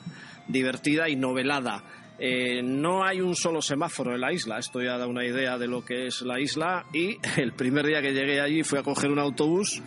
divertida 0.48 1.08
y 1.10 1.16
novelada. 1.16 1.84
Eh, 2.18 2.62
no 2.64 3.04
hay 3.04 3.20
un 3.20 3.36
solo 3.36 3.62
semáforo 3.62 4.16
en 4.16 4.22
la 4.22 4.32
isla, 4.32 4.58
esto 4.58 4.82
ya 4.82 4.98
da 4.98 5.06
una 5.06 5.26
idea 5.26 5.58
de 5.58 5.68
lo 5.68 5.84
que 5.84 6.08
es 6.08 6.22
la 6.22 6.40
isla 6.40 6.86
y 6.94 7.18
el 7.38 7.52
primer 7.52 7.86
día 7.86 8.02
que 8.02 8.14
llegué 8.14 8.40
allí 8.40 8.64
fui 8.64 8.80
a 8.80 8.84
coger 8.84 9.12
un 9.12 9.20
autobús 9.20 9.82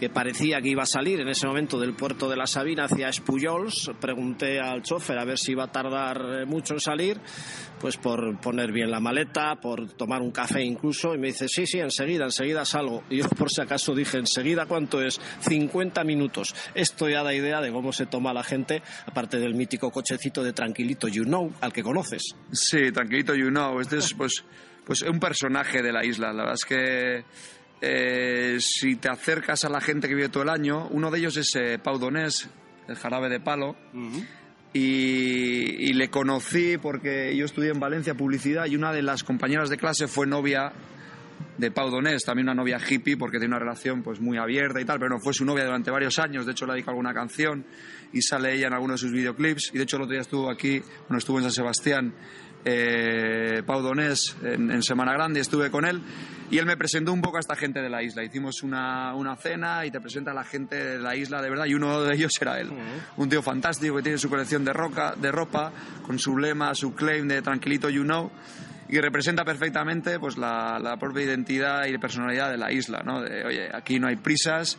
que 0.00 0.08
parecía 0.08 0.62
que 0.62 0.70
iba 0.70 0.82
a 0.82 0.86
salir 0.86 1.20
en 1.20 1.28
ese 1.28 1.46
momento 1.46 1.78
del 1.78 1.92
puerto 1.92 2.26
de 2.30 2.34
la 2.34 2.46
Sabina 2.46 2.84
hacia 2.84 3.10
Espuyols. 3.10 3.90
Pregunté 4.00 4.58
al 4.58 4.82
chofer 4.82 5.18
a 5.18 5.26
ver 5.26 5.38
si 5.38 5.52
iba 5.52 5.64
a 5.64 5.70
tardar 5.70 6.40
eh, 6.40 6.46
mucho 6.46 6.72
en 6.72 6.80
salir, 6.80 7.20
pues 7.78 7.98
por 7.98 8.40
poner 8.40 8.72
bien 8.72 8.90
la 8.90 8.98
maleta, 8.98 9.60
por 9.60 9.92
tomar 9.92 10.22
un 10.22 10.30
café 10.30 10.62
incluso, 10.62 11.14
y 11.14 11.18
me 11.18 11.26
dice, 11.26 11.48
sí, 11.48 11.66
sí, 11.66 11.80
enseguida, 11.80 12.24
enseguida 12.24 12.64
salgo. 12.64 13.04
Y 13.10 13.18
yo 13.22 13.28
por 13.28 13.50
si 13.50 13.60
acaso 13.60 13.94
dije, 13.94 14.16
enseguida, 14.16 14.64
¿cuánto 14.64 15.02
es? 15.02 15.20
50 15.40 16.02
minutos. 16.04 16.54
Esto 16.74 17.10
ya 17.10 17.22
da 17.22 17.34
idea 17.34 17.60
de 17.60 17.70
cómo 17.70 17.92
se 17.92 18.06
toma 18.06 18.32
la 18.32 18.42
gente, 18.42 18.82
aparte 19.04 19.38
del 19.38 19.54
mítico 19.54 19.90
cochecito 19.90 20.42
de 20.42 20.54
Tranquilito 20.54 21.08
You 21.08 21.24
Know, 21.24 21.52
al 21.60 21.74
que 21.74 21.82
conoces. 21.82 22.34
Sí, 22.50 22.90
Tranquilito 22.90 23.34
You 23.34 23.50
Know. 23.50 23.80
Este 23.80 23.98
es 23.98 24.14
pues, 24.14 24.46
pues 24.86 25.02
un 25.02 25.20
personaje 25.20 25.82
de 25.82 25.92
la 25.92 26.06
isla. 26.06 26.32
La 26.32 26.44
verdad 26.44 26.54
es 26.54 26.64
que 26.64 27.24
eh, 27.80 28.56
si 28.60 28.96
te 28.96 29.08
acercas 29.08 29.64
a 29.64 29.68
la 29.68 29.80
gente 29.80 30.08
que 30.08 30.14
vive 30.14 30.28
todo 30.28 30.42
el 30.42 30.50
año, 30.50 30.88
uno 30.90 31.10
de 31.10 31.18
ellos 31.18 31.36
es 31.36 31.54
eh, 31.56 31.78
Pau 31.78 31.98
Donés, 31.98 32.48
el 32.88 32.96
jarabe 32.96 33.28
de 33.28 33.40
palo, 33.40 33.76
y, 34.72 35.88
y 35.88 35.92
le 35.92 36.10
conocí 36.10 36.76
porque 36.78 37.34
yo 37.36 37.44
estudié 37.44 37.70
en 37.70 37.80
Valencia 37.80 38.14
publicidad 38.14 38.66
y 38.66 38.76
una 38.76 38.92
de 38.92 39.02
las 39.02 39.24
compañeras 39.24 39.68
de 39.68 39.76
clase 39.76 40.06
fue 40.08 40.26
novia 40.26 40.72
de 41.58 41.70
Pau 41.70 41.90
Donés, 41.90 42.24
también 42.24 42.46
una 42.48 42.54
novia 42.54 42.78
hippie 42.78 43.16
porque 43.16 43.38
tiene 43.38 43.54
una 43.54 43.58
relación 43.58 44.02
pues 44.02 44.20
muy 44.20 44.38
abierta 44.38 44.80
y 44.80 44.84
tal, 44.84 44.98
pero 44.98 45.10
no 45.10 45.20
fue 45.20 45.34
su 45.34 45.44
novia 45.44 45.64
durante 45.64 45.90
varios 45.90 46.18
años, 46.18 46.46
de 46.46 46.52
hecho 46.52 46.66
le 46.66 46.72
dedicado 46.72 46.92
alguna 46.92 47.12
canción 47.12 47.64
y 48.12 48.22
sale 48.22 48.54
ella 48.54 48.68
en 48.68 48.72
algunos 48.72 49.00
de 49.00 49.06
sus 49.06 49.14
videoclips. 49.14 49.70
Y 49.74 49.78
de 49.78 49.84
hecho 49.84 49.96
el 49.96 50.02
otro 50.02 50.12
día 50.12 50.22
estuvo 50.22 50.50
aquí, 50.50 50.80
bueno, 51.08 51.18
estuvo 51.18 51.38
en 51.38 51.44
San 51.44 51.52
Sebastián 51.52 52.14
eh, 52.64 53.62
Pau 53.66 53.82
Donés 53.82 54.36
en, 54.42 54.70
en, 54.70 54.82
Semana 54.82 55.12
Grande, 55.12 55.40
estuve 55.40 55.70
con 55.70 55.84
él 55.84 56.02
y 56.50 56.58
él 56.58 56.66
me 56.66 56.76
presentó 56.76 57.12
un 57.12 57.22
poco 57.22 57.36
a 57.36 57.40
esta 57.40 57.56
gente 57.56 57.80
de 57.80 57.88
la 57.88 58.02
isla. 58.02 58.24
Hicimos 58.24 58.62
una, 58.62 59.14
una 59.14 59.36
cena 59.36 59.86
y 59.86 59.90
te 59.90 60.00
presenta 60.00 60.32
a 60.32 60.34
la 60.34 60.44
gente 60.44 60.76
de 60.76 60.98
la 60.98 61.14
isla 61.14 61.40
de 61.40 61.48
verdad 61.48 61.66
y 61.66 61.74
uno 61.74 62.02
de 62.02 62.14
ellos 62.14 62.32
era 62.40 62.60
él. 62.60 62.70
Un 63.16 63.28
tío 63.28 63.42
fantástico 63.42 63.96
que 63.96 64.02
tiene 64.02 64.18
su 64.18 64.28
colección 64.28 64.64
de, 64.64 64.72
roca, 64.72 65.14
de 65.16 65.30
ropa 65.30 65.72
con 66.02 66.18
su 66.18 66.36
lema, 66.36 66.74
su 66.74 66.94
claim 66.94 67.28
de 67.28 67.40
Tranquilito 67.40 67.88
You 67.88 68.02
Know 68.02 68.30
y 68.88 68.98
representa 68.98 69.44
perfectamente 69.44 70.18
pues 70.18 70.36
la, 70.36 70.80
la 70.80 70.96
propia 70.96 71.22
identidad 71.22 71.86
y 71.86 71.96
personalidad 71.98 72.50
de 72.50 72.56
la 72.58 72.72
isla, 72.72 73.02
¿no? 73.04 73.22
De, 73.22 73.44
oye, 73.44 73.68
aquí 73.72 74.00
no 74.00 74.08
hay 74.08 74.16
prisas, 74.16 74.78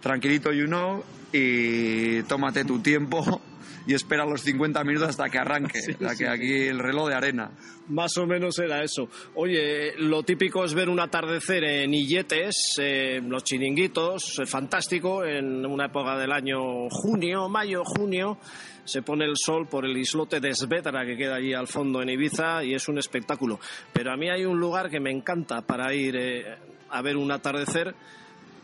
tranquilito 0.00 0.52
you 0.52 0.66
know 0.66 1.02
y 1.32 2.22
tómate 2.22 2.64
tu 2.64 2.80
tiempo 2.80 3.40
y 3.88 3.94
espera 3.94 4.26
los 4.26 4.42
50 4.42 4.84
minutos 4.84 5.08
hasta 5.08 5.30
que 5.30 5.38
arranque, 5.38 5.80
Sí, 5.80 5.92
hasta 5.92 6.10
sí, 6.10 6.18
que 6.18 6.28
aquí 6.28 6.52
el 6.66 6.78
reloj 6.78 7.08
de 7.08 7.14
arena. 7.14 7.50
Más 7.88 8.18
o 8.18 8.26
menos 8.26 8.58
era 8.58 8.82
eso. 8.82 9.08
Oye, 9.34 9.94
lo 9.96 10.22
típico 10.22 10.62
es 10.62 10.74
ver 10.74 10.90
un 10.90 11.00
atardecer 11.00 11.64
en 11.64 11.94
Illetes, 11.94 12.74
eh, 12.78 13.18
los 13.26 13.44
chiringuitos, 13.44 14.40
eh, 14.40 14.46
fantástico, 14.46 15.24
en 15.24 15.64
una 15.64 15.86
época 15.86 16.18
del 16.18 16.32
año 16.32 16.90
junio, 16.90 17.48
mayo, 17.48 17.82
junio. 17.82 18.36
Se 18.84 19.00
pone 19.00 19.24
el 19.24 19.36
sol 19.36 19.66
por 19.66 19.86
el 19.86 19.96
islote 19.96 20.38
de 20.38 20.54
Svedra 20.54 21.06
que 21.06 21.16
queda 21.16 21.36
allí 21.36 21.54
al 21.54 21.66
fondo 21.66 22.02
en 22.02 22.10
Ibiza 22.10 22.62
y 22.64 22.74
es 22.74 22.88
un 22.88 22.98
espectáculo. 22.98 23.58
Pero 23.94 24.12
a 24.12 24.18
mí 24.18 24.28
hay 24.28 24.44
un 24.44 24.60
lugar 24.60 24.90
que 24.90 25.00
me 25.00 25.10
encanta 25.10 25.62
para 25.62 25.94
ir 25.94 26.14
eh, 26.14 26.58
a 26.90 27.00
ver 27.00 27.16
un 27.16 27.32
atardecer 27.32 27.94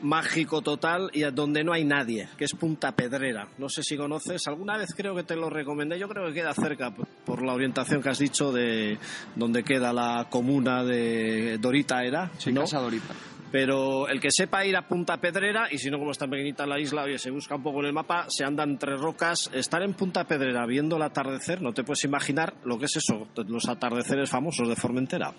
mágico 0.04 0.62
total 0.62 1.11
y 1.12 1.23
a 1.25 1.30
donde 1.30 1.64
no 1.64 1.73
hay 1.73 1.82
nadie, 1.84 2.28
que 2.37 2.44
es 2.44 2.52
Punta 2.54 2.92
Pedrera. 2.92 3.49
No 3.58 3.68
sé 3.68 3.82
si 3.82 3.96
conoces, 3.96 4.46
alguna 4.46 4.76
vez 4.76 4.94
creo 4.94 5.14
que 5.14 5.25
te 5.25 5.34
lo 5.34 5.50
recomendé, 5.50 5.99
yo 5.99 6.08
creo 6.08 6.26
que 6.28 6.34
queda 6.34 6.52
cerca 6.54 6.94
por- 6.94 7.42
la 7.42 7.52
orientación 7.54 8.00
que 8.02 8.11
has 8.11 8.18
dicho 8.18 8.52
de 8.52 8.99
donde 9.34 9.64
queda 9.64 9.92
la 9.92 10.28
comuna 10.30 10.84
de 10.84 11.58
Dorita 11.58 12.04
era, 12.04 12.30
¿no? 12.52 12.61
Casa 12.61 12.78
Dorita. 12.78 13.12
Pero 13.50 14.08
el 14.08 14.20
que 14.20 14.30
sepa 14.32 14.64
ir 14.66 14.76
a 14.76 14.87
Punta 14.87 15.16
Pedrera, 15.20 15.68
y 15.70 15.78
si 15.78 15.88
no, 15.88 15.99
como 15.99 16.11
es 16.11 16.18
tan 16.18 16.28
pequeñita 16.28 16.66
la 16.66 16.80
isla, 16.80 17.04
oye, 17.04 17.18
se 17.18 17.30
busca 17.30 17.54
un 17.54 17.62
poco 17.62 17.80
en 17.80 17.87
el 17.87 17.92
mapa, 17.92 18.26
se 18.28 18.44
anda 18.44 18.64
entre 18.64 18.96
rocas. 18.96 19.49
Estar 19.54 19.80
en 19.82 19.94
Punta 19.94 20.25
Pedrera 20.25 20.66
viendo 20.66 20.96
el 20.96 21.02
atardecer, 21.02 21.62
no 21.62 21.73
te 21.73 21.84
puedes 21.84 22.02
imaginar 22.04 22.54
lo 22.64 22.78
que 22.78 22.87
es 22.87 22.96
eso, 22.96 23.28
los 23.46 23.68
atardeceres 23.68 24.28
famosos 24.28 24.68
de 24.68 24.75
Formentera. 24.75 25.32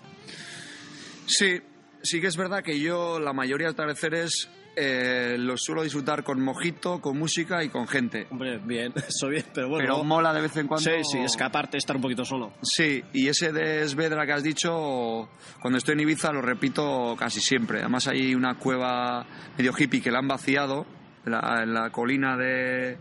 Sí, 1.26 1.58
sí 2.06 2.20
que 2.20 2.28
es 2.28 2.36
verdad 2.36 2.62
que 2.62 2.80
yo 2.80 3.20
la 3.20 3.32
mayoría 3.32 3.66
de 3.66 3.72
atardeceres 3.72 4.48
eh, 4.78 5.36
los 5.38 5.62
suelo 5.62 5.82
disfrutar 5.82 6.22
con 6.22 6.40
mojito, 6.40 7.00
con 7.00 7.18
música 7.18 7.64
y 7.64 7.70
con 7.70 7.88
gente. 7.88 8.26
Hombre, 8.30 8.58
bien, 8.58 8.92
eso 9.08 9.28
bien, 9.28 9.44
pero 9.54 9.68
bueno. 9.68 9.84
Pero 9.84 10.04
mola 10.04 10.32
de 10.34 10.42
vez 10.42 10.56
en 10.56 10.66
cuando. 10.66 10.90
Sí, 10.90 11.02
sí, 11.02 11.18
escaparte, 11.18 11.78
estar 11.78 11.96
un 11.96 12.02
poquito 12.02 12.24
solo. 12.24 12.52
Sí, 12.62 13.02
y 13.12 13.28
ese 13.28 13.52
de 13.52 13.88
Svedra 13.88 14.26
que 14.26 14.32
has 14.32 14.42
dicho, 14.42 15.28
cuando 15.60 15.78
estoy 15.78 15.94
en 15.94 16.00
Ibiza 16.00 16.30
lo 16.30 16.42
repito 16.42 17.16
casi 17.18 17.40
siempre. 17.40 17.80
Además 17.80 18.06
hay 18.06 18.34
una 18.34 18.58
cueva 18.58 19.26
medio 19.56 19.72
hippie 19.76 20.02
que 20.02 20.10
la 20.10 20.18
han 20.18 20.28
vaciado 20.28 20.86
en 21.24 21.32
la, 21.32 21.62
en 21.62 21.72
la 21.72 21.90
colina 21.90 22.36
de 22.36 22.98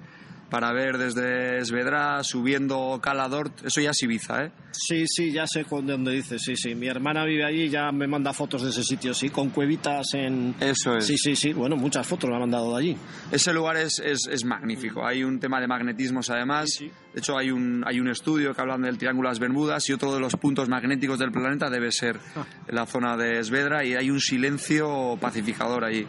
para 0.49 0.71
ver 0.73 0.97
desde 0.97 1.63
Svedra 1.65 2.23
subiendo 2.23 2.99
Caladort. 3.01 3.65
Eso 3.65 3.81
ya 3.81 3.91
es 3.91 4.03
Ibiza, 4.03 4.45
¿eh? 4.45 4.51
Sí, 4.71 5.05
sí, 5.07 5.31
ya 5.31 5.47
sé 5.47 5.63
con- 5.65 5.85
de 5.85 5.93
dónde 5.93 6.11
dices, 6.11 6.41
sí, 6.43 6.55
sí. 6.55 6.75
Mi 6.75 6.87
hermana 6.87 7.23
vive 7.25 7.45
allí 7.45 7.63
y 7.63 7.69
ya 7.69 7.91
me 7.91 8.07
manda 8.07 8.33
fotos 8.33 8.63
de 8.63 8.69
ese 8.69 8.83
sitio, 8.83 9.13
sí, 9.13 9.29
con 9.29 9.49
cuevitas 9.49 10.05
en... 10.13 10.53
Eso 10.59 10.95
es. 10.97 11.05
Sí, 11.05 11.17
sí, 11.17 11.35
sí, 11.35 11.53
bueno, 11.53 11.75
muchas 11.75 12.05
fotos 12.05 12.29
me 12.29 12.35
han 12.35 12.41
mandado 12.41 12.71
de 12.75 12.81
allí. 12.81 12.97
Ese 13.31 13.53
lugar 13.53 13.77
es, 13.77 13.99
es, 13.99 14.27
es 14.29 14.43
magnífico. 14.45 15.05
Hay 15.05 15.23
un 15.23 15.39
tema 15.39 15.59
de 15.61 15.67
magnetismos 15.67 16.29
además. 16.29 16.69
Sí, 16.69 16.85
sí. 16.87 16.91
De 17.15 17.19
hecho, 17.21 17.37
hay 17.37 17.49
un, 17.49 17.81
hay 17.87 18.01
un 18.01 18.09
estudio 18.09 18.53
que 18.53 18.59
hablan 18.59 18.81
del 18.81 18.97
Triángulo 18.97 19.29
de 19.29 19.31
las 19.31 19.39
Bermudas 19.39 19.87
y 19.87 19.93
otro 19.93 20.13
de 20.13 20.19
los 20.19 20.35
puntos 20.35 20.67
magnéticos 20.67 21.17
del 21.17 21.31
planeta 21.31 21.69
debe 21.69 21.89
ser 21.93 22.19
la 22.67 22.85
zona 22.85 23.15
de 23.15 23.41
Svedra 23.41 23.85
y 23.85 23.93
hay 23.93 24.09
un 24.11 24.19
silencio 24.19 25.17
pacificador 25.21 25.85
allí. 25.85 26.05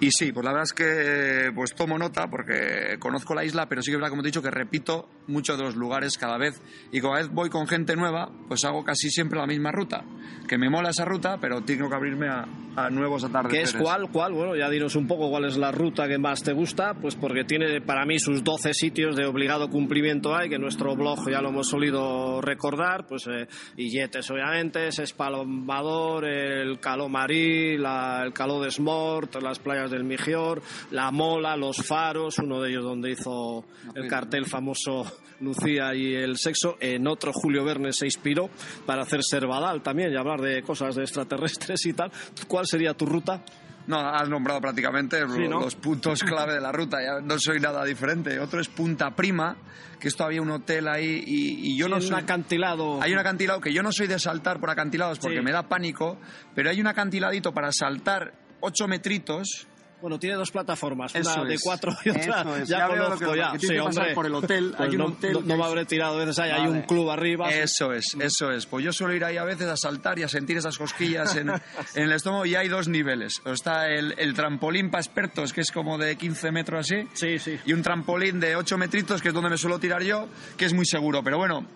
Y 0.00 0.10
sí, 0.12 0.30
pues 0.30 0.44
la 0.44 0.52
verdad 0.52 0.64
es 0.64 0.72
que 0.72 1.50
pues 1.56 1.74
tomo 1.74 1.98
nota 1.98 2.28
porque 2.28 2.96
conozco 3.00 3.34
la 3.34 3.44
isla, 3.44 3.66
pero 3.68 3.82
sí 3.82 3.90
que 3.90 3.96
es 3.96 3.98
verdad, 3.98 4.10
como 4.10 4.22
te 4.22 4.28
he 4.28 4.30
dicho, 4.30 4.42
que 4.42 4.50
repito 4.52 5.08
muchos 5.26 5.58
de 5.58 5.64
los 5.64 5.74
lugares 5.74 6.16
cada 6.18 6.38
vez. 6.38 6.62
Y 6.92 7.00
cada 7.00 7.16
vez 7.16 7.28
voy 7.30 7.50
con 7.50 7.66
gente 7.66 7.96
nueva, 7.96 8.30
pues 8.46 8.64
hago 8.64 8.84
casi 8.84 9.10
siempre 9.10 9.40
la 9.40 9.46
misma 9.46 9.72
ruta. 9.72 10.04
Que 10.46 10.56
me 10.56 10.70
mola 10.70 10.90
esa 10.90 11.04
ruta, 11.04 11.38
pero 11.40 11.62
tengo 11.62 11.88
que 11.88 11.96
abrirme 11.96 12.28
a, 12.28 12.44
a 12.76 12.90
nuevos 12.90 13.22
¿Qué 13.22 13.28
atardeceres. 13.28 13.74
es 13.74 13.80
cuál? 13.80 14.08
¿Cuál? 14.12 14.32
Bueno, 14.34 14.54
ya 14.54 14.68
dinos 14.68 14.94
un 14.94 15.08
poco 15.08 15.30
cuál 15.30 15.46
es 15.46 15.56
la 15.56 15.72
ruta 15.72 16.06
que 16.06 16.18
más 16.18 16.42
te 16.42 16.52
gusta, 16.52 16.94
pues 16.94 17.16
porque 17.16 17.44
tiene 17.44 17.80
para 17.80 18.04
mí 18.04 18.18
sus 18.18 18.44
12 18.44 18.74
sitios 18.74 19.16
de 19.16 19.24
obligado 19.26 19.68
cumplimiento 19.70 20.34
hay, 20.44 20.48
que 20.48 20.54
en 20.56 20.62
nuestro 20.62 20.94
blog 20.94 21.28
ya 21.30 21.40
lo 21.40 21.48
hemos 21.48 21.68
solido 21.68 22.40
recordar, 22.40 23.06
pues 23.06 23.26
eh, 23.26 23.46
Illetes 23.76 24.30
obviamente, 24.30 24.88
es 24.88 24.98
Espalombador, 24.98 26.24
el 26.24 26.78
Caló 26.80 27.08
Marí, 27.08 27.76
la- 27.78 28.22
el 28.24 28.32
Caló 28.32 28.60
de 28.62 28.70
Smort, 28.70 29.34
las 29.42 29.58
playas 29.58 29.90
del 29.90 30.04
Migior, 30.04 30.62
La 30.90 31.10
Mola, 31.10 31.56
Los 31.56 31.78
Faros, 31.78 32.38
uno 32.38 32.60
de 32.60 32.70
ellos 32.70 32.84
donde 32.84 33.10
hizo 33.10 33.64
el 33.94 34.06
cartel 34.08 34.46
famoso 34.46 35.04
Lucía 35.40 35.94
y 35.94 36.14
el 36.14 36.36
sexo, 36.36 36.76
en 36.80 37.06
otro 37.08 37.32
Julio 37.32 37.64
Verne 37.64 37.92
se 37.92 38.06
inspiró 38.06 38.48
para 38.86 39.02
hacer 39.02 39.20
Servadal 39.22 39.82
también 39.82 40.12
y 40.12 40.16
hablar 40.16 40.40
de 40.40 40.62
cosas 40.62 40.94
de 40.94 41.02
extraterrestres 41.02 41.84
y 41.86 41.92
tal. 41.92 42.10
¿Cuál 42.46 42.66
sería 42.66 42.94
tu 42.94 43.04
ruta? 43.04 43.42
No, 43.86 43.98
has 43.98 44.28
nombrado 44.28 44.60
prácticamente 44.60 45.18
Sí, 45.28 45.46
¿no? 45.48 45.60
los 45.60 45.74
puntos 45.76 46.22
clave 46.22 46.54
de 46.54 46.60
la 46.60 46.72
ruta, 46.72 46.98
ya 47.02 47.20
no 47.20 47.38
soy 47.38 47.60
nada 47.60 47.84
diferente. 47.84 48.38
Otro 48.40 48.60
es 48.60 48.68
Punta 48.68 49.14
Prima, 49.14 49.56
que 50.00 50.08
esto 50.08 50.24
había 50.24 50.40
un 50.40 50.50
hotel 50.50 50.88
ahí 50.88 51.22
y, 51.26 51.72
y 51.72 51.76
yo 51.76 51.88
no 51.88 51.96
un 51.96 52.02
soy... 52.02 52.16
acantilado. 52.16 53.02
Hay 53.02 53.12
un 53.12 53.18
acantilado 53.18 53.60
que 53.60 53.72
yo 53.72 53.82
no 53.82 53.92
soy 53.92 54.06
de 54.06 54.18
saltar 54.18 54.58
por 54.60 54.70
acantilados 54.70 55.18
porque 55.18 55.36
Sí. 55.38 55.42
me 55.44 55.52
da 55.52 55.68
pánico, 55.68 56.18
pero 56.54 56.70
hay 56.70 56.80
un 56.80 56.86
acantiladito 56.86 57.52
para 57.52 57.70
saltar 57.72 58.32
8 58.60 58.88
metritos. 58.88 59.66
Bueno, 60.00 60.18
tiene 60.18 60.36
dos 60.36 60.50
plataformas, 60.50 61.14
Eso 61.14 61.32
una 61.40 61.48
de 61.48 61.54
es. 61.54 61.60
cuatro 61.64 61.92
y 62.04 62.10
otra 62.10 62.40
Eso 62.42 62.56
es. 62.56 62.68
ya, 62.68 62.78
Ya 62.78 62.88
conozco 62.88 63.32
que- 63.32 63.38
ya. 63.38 63.52
que 63.52 63.58
Sí, 63.66 63.78
hombre. 63.78 64.14
por 64.14 64.26
el 64.26 64.34
hotel. 64.34 64.74
Pues 64.76 64.88
Hay 64.88 64.94
un 64.96 64.98
no, 64.98 65.04
hotel 65.06 65.32
no- 65.32 65.40
no 65.40 65.56
me 65.56 65.64
habré 65.64 65.84
tirado 65.86 66.18
veces 66.18 66.38
ahí. 66.38 66.50
Hay 66.50 66.58
Vale. 66.66 66.70
un 66.72 66.82
club 66.82 67.08
arriba. 67.10 67.48
Eso 67.50 67.92
es, 67.94 68.14
eso 68.20 68.50
es. 68.50 68.66
Pues 68.66 68.84
yo 68.84 68.92
suelo 68.92 69.14
ir 69.14 69.24
ahí 69.24 69.38
a 69.38 69.44
veces 69.44 69.66
a 69.68 69.76
saltar 69.78 70.18
y 70.18 70.22
a 70.22 70.28
sentir 70.28 70.58
esas 70.58 70.76
cosquillas 70.76 71.34
en, 71.36 71.48
en 71.94 72.02
el 72.02 72.12
estómago 72.12 72.44
y 72.44 72.54
hay 72.54 72.68
dos 72.68 72.86
niveles. 72.88 73.40
Está 73.46 73.88
el, 73.88 74.14
el 74.18 74.34
trampolín 74.34 74.90
para 74.90 75.00
expertos, 75.02 75.52
que 75.54 75.62
es 75.62 75.70
como 75.70 75.96
de 75.96 76.16
15 76.16 76.50
metros 76.52 76.80
así. 76.80 77.08
Sí, 77.14 77.38
sí. 77.38 77.58
y 77.64 77.72
un 77.72 77.82
trampolín 77.82 78.40
de 78.40 78.56
8 78.56 78.76
metritos, 78.76 79.22
que 79.22 79.28
es 79.28 79.34
donde 79.34 79.48
me 79.48 79.56
suelo 79.56 79.78
tirar 79.78 80.02
yo, 80.02 80.28
que 80.58 80.66
es 80.66 80.74
muy 80.74 80.84
seguro. 80.84 81.22
Pero 81.24 81.38
bueno, 81.38 81.66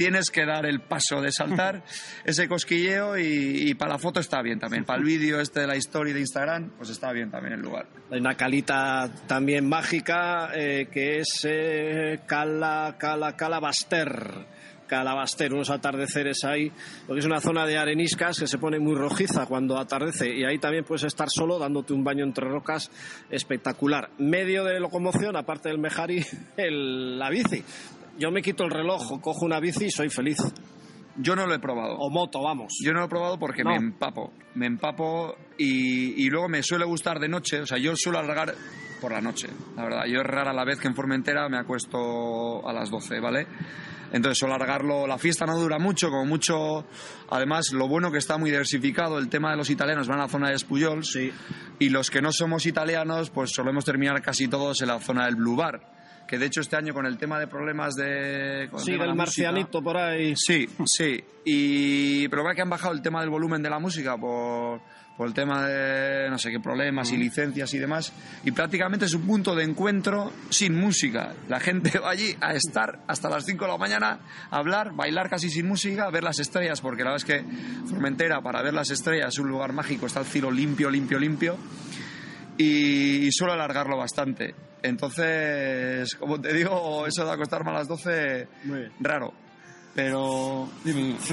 tienes 0.00 0.30
que 0.30 0.46
dar 0.46 0.64
el 0.64 0.80
paso 0.80 1.20
de 1.20 1.30
saltar 1.30 1.82
ese 2.24 2.48
cosquilleo 2.48 3.18
y, 3.18 3.74
para 3.74 3.92
la 3.92 3.98
foto 3.98 4.18
está 4.18 4.40
bien 4.40 4.58
también. 4.58 4.86
Para 4.86 4.98
el 4.98 5.04
vídeo 5.04 5.38
este 5.42 5.60
de 5.60 5.66
la 5.66 5.76
historia 5.76 6.14
de 6.14 6.20
Instagram, 6.20 6.70
pues 6.78 6.88
está 6.88 7.12
bien 7.12 7.30
también 7.30 7.52
el 7.52 7.60
lugar. 7.60 7.86
Hay 8.10 8.18
una 8.18 8.34
calita 8.34 9.10
también 9.26 9.68
mágica 9.68 10.52
eh, 10.54 10.88
que 10.90 11.18
es 11.18 11.46
eh, 11.46 12.20
Cala, 12.26 12.96
Cala, 12.98 13.36
Calabaster 13.36 14.46
Calabaster, 14.86 15.52
unos 15.52 15.70
atardeceres 15.70 16.42
ahí, 16.44 16.72
porque 17.06 17.20
es 17.20 17.26
una 17.26 17.40
zona 17.40 17.64
de 17.64 17.78
areniscas 17.78 18.40
que 18.40 18.48
se 18.48 18.58
pone 18.58 18.80
muy 18.80 18.96
rojiza 18.96 19.46
cuando 19.46 19.78
atardece 19.78 20.34
y 20.34 20.44
ahí 20.44 20.58
también 20.58 20.82
puedes 20.82 21.04
estar 21.04 21.28
solo 21.30 21.60
dándote 21.60 21.92
un 21.92 22.02
baño 22.02 22.24
entre 22.24 22.48
rocas 22.48 22.90
espectacular. 23.30 24.10
Medio 24.18 24.64
de 24.64 24.80
locomoción, 24.80 25.36
aparte 25.36 25.68
del 25.68 25.78
Mejari, 25.78 26.24
la 26.56 27.30
bici. 27.30 27.62
Yo 28.18 28.30
me 28.30 28.42
quito 28.42 28.64
el 28.64 28.70
reloj, 28.70 29.20
cojo 29.20 29.44
una 29.44 29.60
bici 29.60 29.86
y 29.86 29.90
soy 29.90 30.10
feliz. 30.10 30.38
Yo 31.16 31.36
no 31.36 31.46
lo 31.46 31.54
he 31.54 31.58
probado. 31.58 31.96
O 31.98 32.10
moto, 32.10 32.42
vamos. 32.42 32.78
Yo 32.82 32.92
no 32.92 33.00
lo 33.00 33.06
he 33.06 33.08
probado 33.08 33.38
porque 33.38 33.64
me 33.64 33.76
empapo. 33.76 34.32
Me 34.54 34.66
empapo 34.66 35.34
y, 35.58 36.24
y, 36.24 36.30
luego 36.30 36.48
me 36.48 36.62
suele 36.62 36.84
gustar 36.84 37.18
de 37.18 37.28
noche. 37.28 37.60
O 37.60 37.66
sea, 37.66 37.78
yo 37.78 37.94
suelo 37.96 38.18
alargar 38.18 38.54
por 39.00 39.12
la 39.12 39.20
noche, 39.20 39.48
la 39.76 39.84
verdad. 39.84 40.04
Yo 40.06 40.20
es 40.20 40.26
rara 40.26 40.52
la 40.52 40.64
vez 40.64 40.78
que 40.78 40.88
en 40.88 40.94
Formentera 40.94 41.48
me 41.48 41.58
acuesto 41.58 42.66
a 42.66 42.72
las 42.72 42.90
12, 42.90 43.20
¿vale? 43.20 43.46
Entonces, 44.12 44.38
suelo 44.38 44.54
alargarlo. 44.54 45.06
La 45.06 45.18
fiesta 45.18 45.46
no 45.46 45.58
dura 45.58 45.78
mucho, 45.78 46.10
como 46.10 46.24
mucho. 46.24 46.84
Además, 47.30 47.72
lo 47.72 47.88
bueno 47.88 48.10
que 48.10 48.18
está 48.18 48.38
muy 48.38 48.50
diversificado. 48.50 49.18
El 49.18 49.28
tema 49.28 49.50
de 49.50 49.56
los 49.56 49.70
italianos 49.70 50.08
van 50.08 50.18
a 50.18 50.22
la 50.22 50.28
zona 50.28 50.48
de 50.48 50.54
Espuyol. 50.54 51.04
Sí. 51.04 51.32
Y 51.78 51.90
los 51.90 52.10
que 52.10 52.20
no 52.20 52.32
somos 52.32 52.66
italianos, 52.66 53.30
pues 53.30 53.50
solemos 53.52 53.84
terminar 53.84 54.20
casi 54.20 54.48
todos 54.48 54.80
en 54.82 54.88
la 54.88 54.98
zona 55.00 55.26
del 55.26 55.36
Blue 55.36 55.56
Bar. 55.56 55.99
Que 56.30 56.38
de 56.38 56.46
hecho 56.46 56.60
este 56.60 56.76
año 56.76 56.94
con 56.94 57.06
el 57.06 57.18
tema 57.18 57.40
de 57.40 57.48
problemas 57.48 57.96
de. 57.96 58.70
Sí, 58.76 58.92
el 58.92 59.16
marcianito 59.16 59.82
por 59.82 59.96
ahí. 59.96 60.34
Sí, 60.36 60.68
sí. 60.86 61.20
Y. 61.44 62.28
Pero 62.28 62.44
ve 62.44 62.54
que 62.54 62.62
han 62.62 62.70
bajado 62.70 62.94
el 62.94 63.02
tema 63.02 63.20
del 63.20 63.30
volumen 63.30 63.60
de 63.64 63.68
la 63.68 63.80
música 63.80 64.16
por 64.16 64.80
por 65.16 65.26
el 65.26 65.34
tema 65.34 65.66
de 65.66 66.30
no 66.30 66.38
sé 66.38 66.50
qué 66.50 66.60
problemas 66.60 67.10
y 67.12 67.16
licencias 67.18 67.74
y 67.74 67.78
demás. 67.78 68.12
Y 68.42 68.52
prácticamente 68.52 69.06
es 69.06 69.12
un 69.12 69.26
punto 69.26 69.54
de 69.54 69.64
encuentro 69.64 70.32
sin 70.48 70.74
música. 70.74 71.34
La 71.46 71.60
gente 71.60 71.98
va 71.98 72.10
allí 72.10 72.34
a 72.40 72.54
estar 72.54 73.00
hasta 73.06 73.28
las 73.28 73.44
5 73.44 73.66
de 73.66 73.70
la 73.70 73.76
mañana, 73.76 74.20
a 74.50 74.56
hablar, 74.56 74.94
bailar 74.94 75.28
casi 75.28 75.50
sin 75.50 75.66
música, 75.66 76.08
ver 76.10 76.22
las 76.22 76.38
estrellas, 76.38 76.80
porque 76.80 77.02
la 77.02 77.10
verdad 77.10 77.28
es 77.28 77.44
que 77.44 77.86
Formentera, 77.86 78.40
para 78.40 78.62
ver 78.62 78.72
las 78.72 78.90
estrellas, 78.90 79.34
es 79.34 79.38
un 79.40 79.48
lugar 79.48 79.74
mágico, 79.74 80.06
está 80.06 80.20
el 80.20 80.26
cielo 80.26 80.50
limpio, 80.50 80.88
limpio, 80.88 81.18
limpio. 81.18 81.58
Y, 82.62 83.32
suelo 83.32 83.54
alargarlo 83.54 83.96
bastante. 83.96 84.54
Entonces, 84.82 86.14
como 86.16 86.38
te 86.38 86.52
digo, 86.52 87.06
eso 87.06 87.24
de 87.24 87.32
acostarme 87.32 87.70
a 87.70 87.74
las 87.74 87.88
12, 87.88 88.48
raro. 89.00 89.32
Pero. 89.94 90.68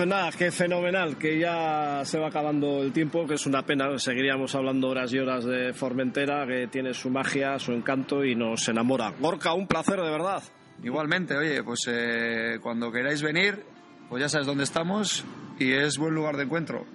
Nada, 0.06 0.32
que 0.32 0.52
fenomenal, 0.52 1.18
que 1.18 1.38
ya 1.38 2.02
se 2.06 2.18
va 2.18 2.28
acabando 2.28 2.82
el 2.82 2.94
tiempo, 2.94 3.28
que 3.28 3.34
es 3.34 3.46
una 3.46 3.64
pena. 3.64 4.00
Seguiríamos 4.00 4.56
hablando 4.56 4.88
horas 4.88 5.12
y 5.12 5.20
horas 5.20 5.44
de 5.44 5.74
Formentera, 5.74 6.48
que 6.48 6.68
tiene 6.68 6.94
su 6.94 7.10
magia, 7.10 7.60
su 7.60 7.74
encanto 7.74 8.24
y 8.24 8.34
nos 8.34 8.68
enamora. 8.70 9.14
Gorka, 9.20 9.54
un 9.54 9.68
placer 9.68 10.00
de 10.00 10.10
verdad. 10.10 10.42
Igualmente, 10.82 11.36
oye, 11.36 11.62
pues 11.62 11.90
eh, 11.90 12.58
cuando 12.62 12.90
queráis 12.90 13.22
venir, 13.22 13.66
pues 14.08 14.22
ya 14.22 14.30
sabes 14.30 14.48
dónde 14.48 14.64
estamos 14.64 15.26
y 15.60 15.74
es 15.74 15.98
buen 15.98 16.16
lugar 16.16 16.38
de 16.38 16.44
encuentro. 16.44 16.86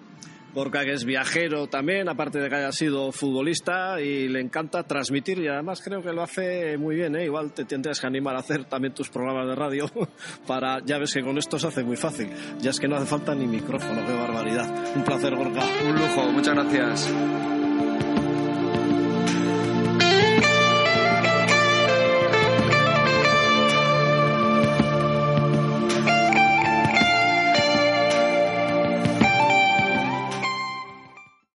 Gorka 0.55 0.85
que 0.85 0.93
es 0.93 1.05
viajero 1.05 1.67
también, 1.67 2.09
aparte 2.09 2.39
de 2.39 2.49
que 2.49 2.57
haya 2.57 2.73
sido 2.73 3.11
futbolista 3.13 4.01
y 4.01 4.29
le 4.29 4.41
encanta 4.41 4.83
transmitir 4.83 5.39
y 5.39 5.49
además 5.49 5.81
creo 5.83 6.03
que 6.03 6.13
lo 6.13 6.23
hace 6.23 6.77
muy 6.77 6.97
bien, 6.97 7.17
¿eh? 7.17 7.25
igual 7.25 7.53
te 7.53 7.65
tendrías 7.65 8.01
que 8.01 8.07
animar 8.07 8.37
a 8.37 8.41
hacer 8.41 8.65
también 8.65 8.95
tus 8.95 9.09
programas 9.09 9.49
de 9.49 9.55
radio 9.55 9.91
para, 10.47 10.81
ya 10.85 10.99
ves 10.99 11.15
que 11.15 11.23
con 11.23 11.39
esto 11.39 11.59
se 11.59 11.69
hace 11.69 11.83
muy 11.83 11.97
fácil, 11.97 12.31
ya 12.61 12.71
es 12.71 12.79
que 12.79 12.89
no 12.89 12.97
hace 12.97 13.07
falta 13.07 13.35
ni 13.35 13.47
micrófono, 13.47 14.07
qué 14.07 14.13
barbaridad. 14.13 14.97
Un 14.97 15.05
placer 15.05 15.35
Gorka. 15.35 15.63
Un 15.89 15.95
lujo, 15.97 16.33
muchas 16.33 16.55
gracias. 16.55 17.52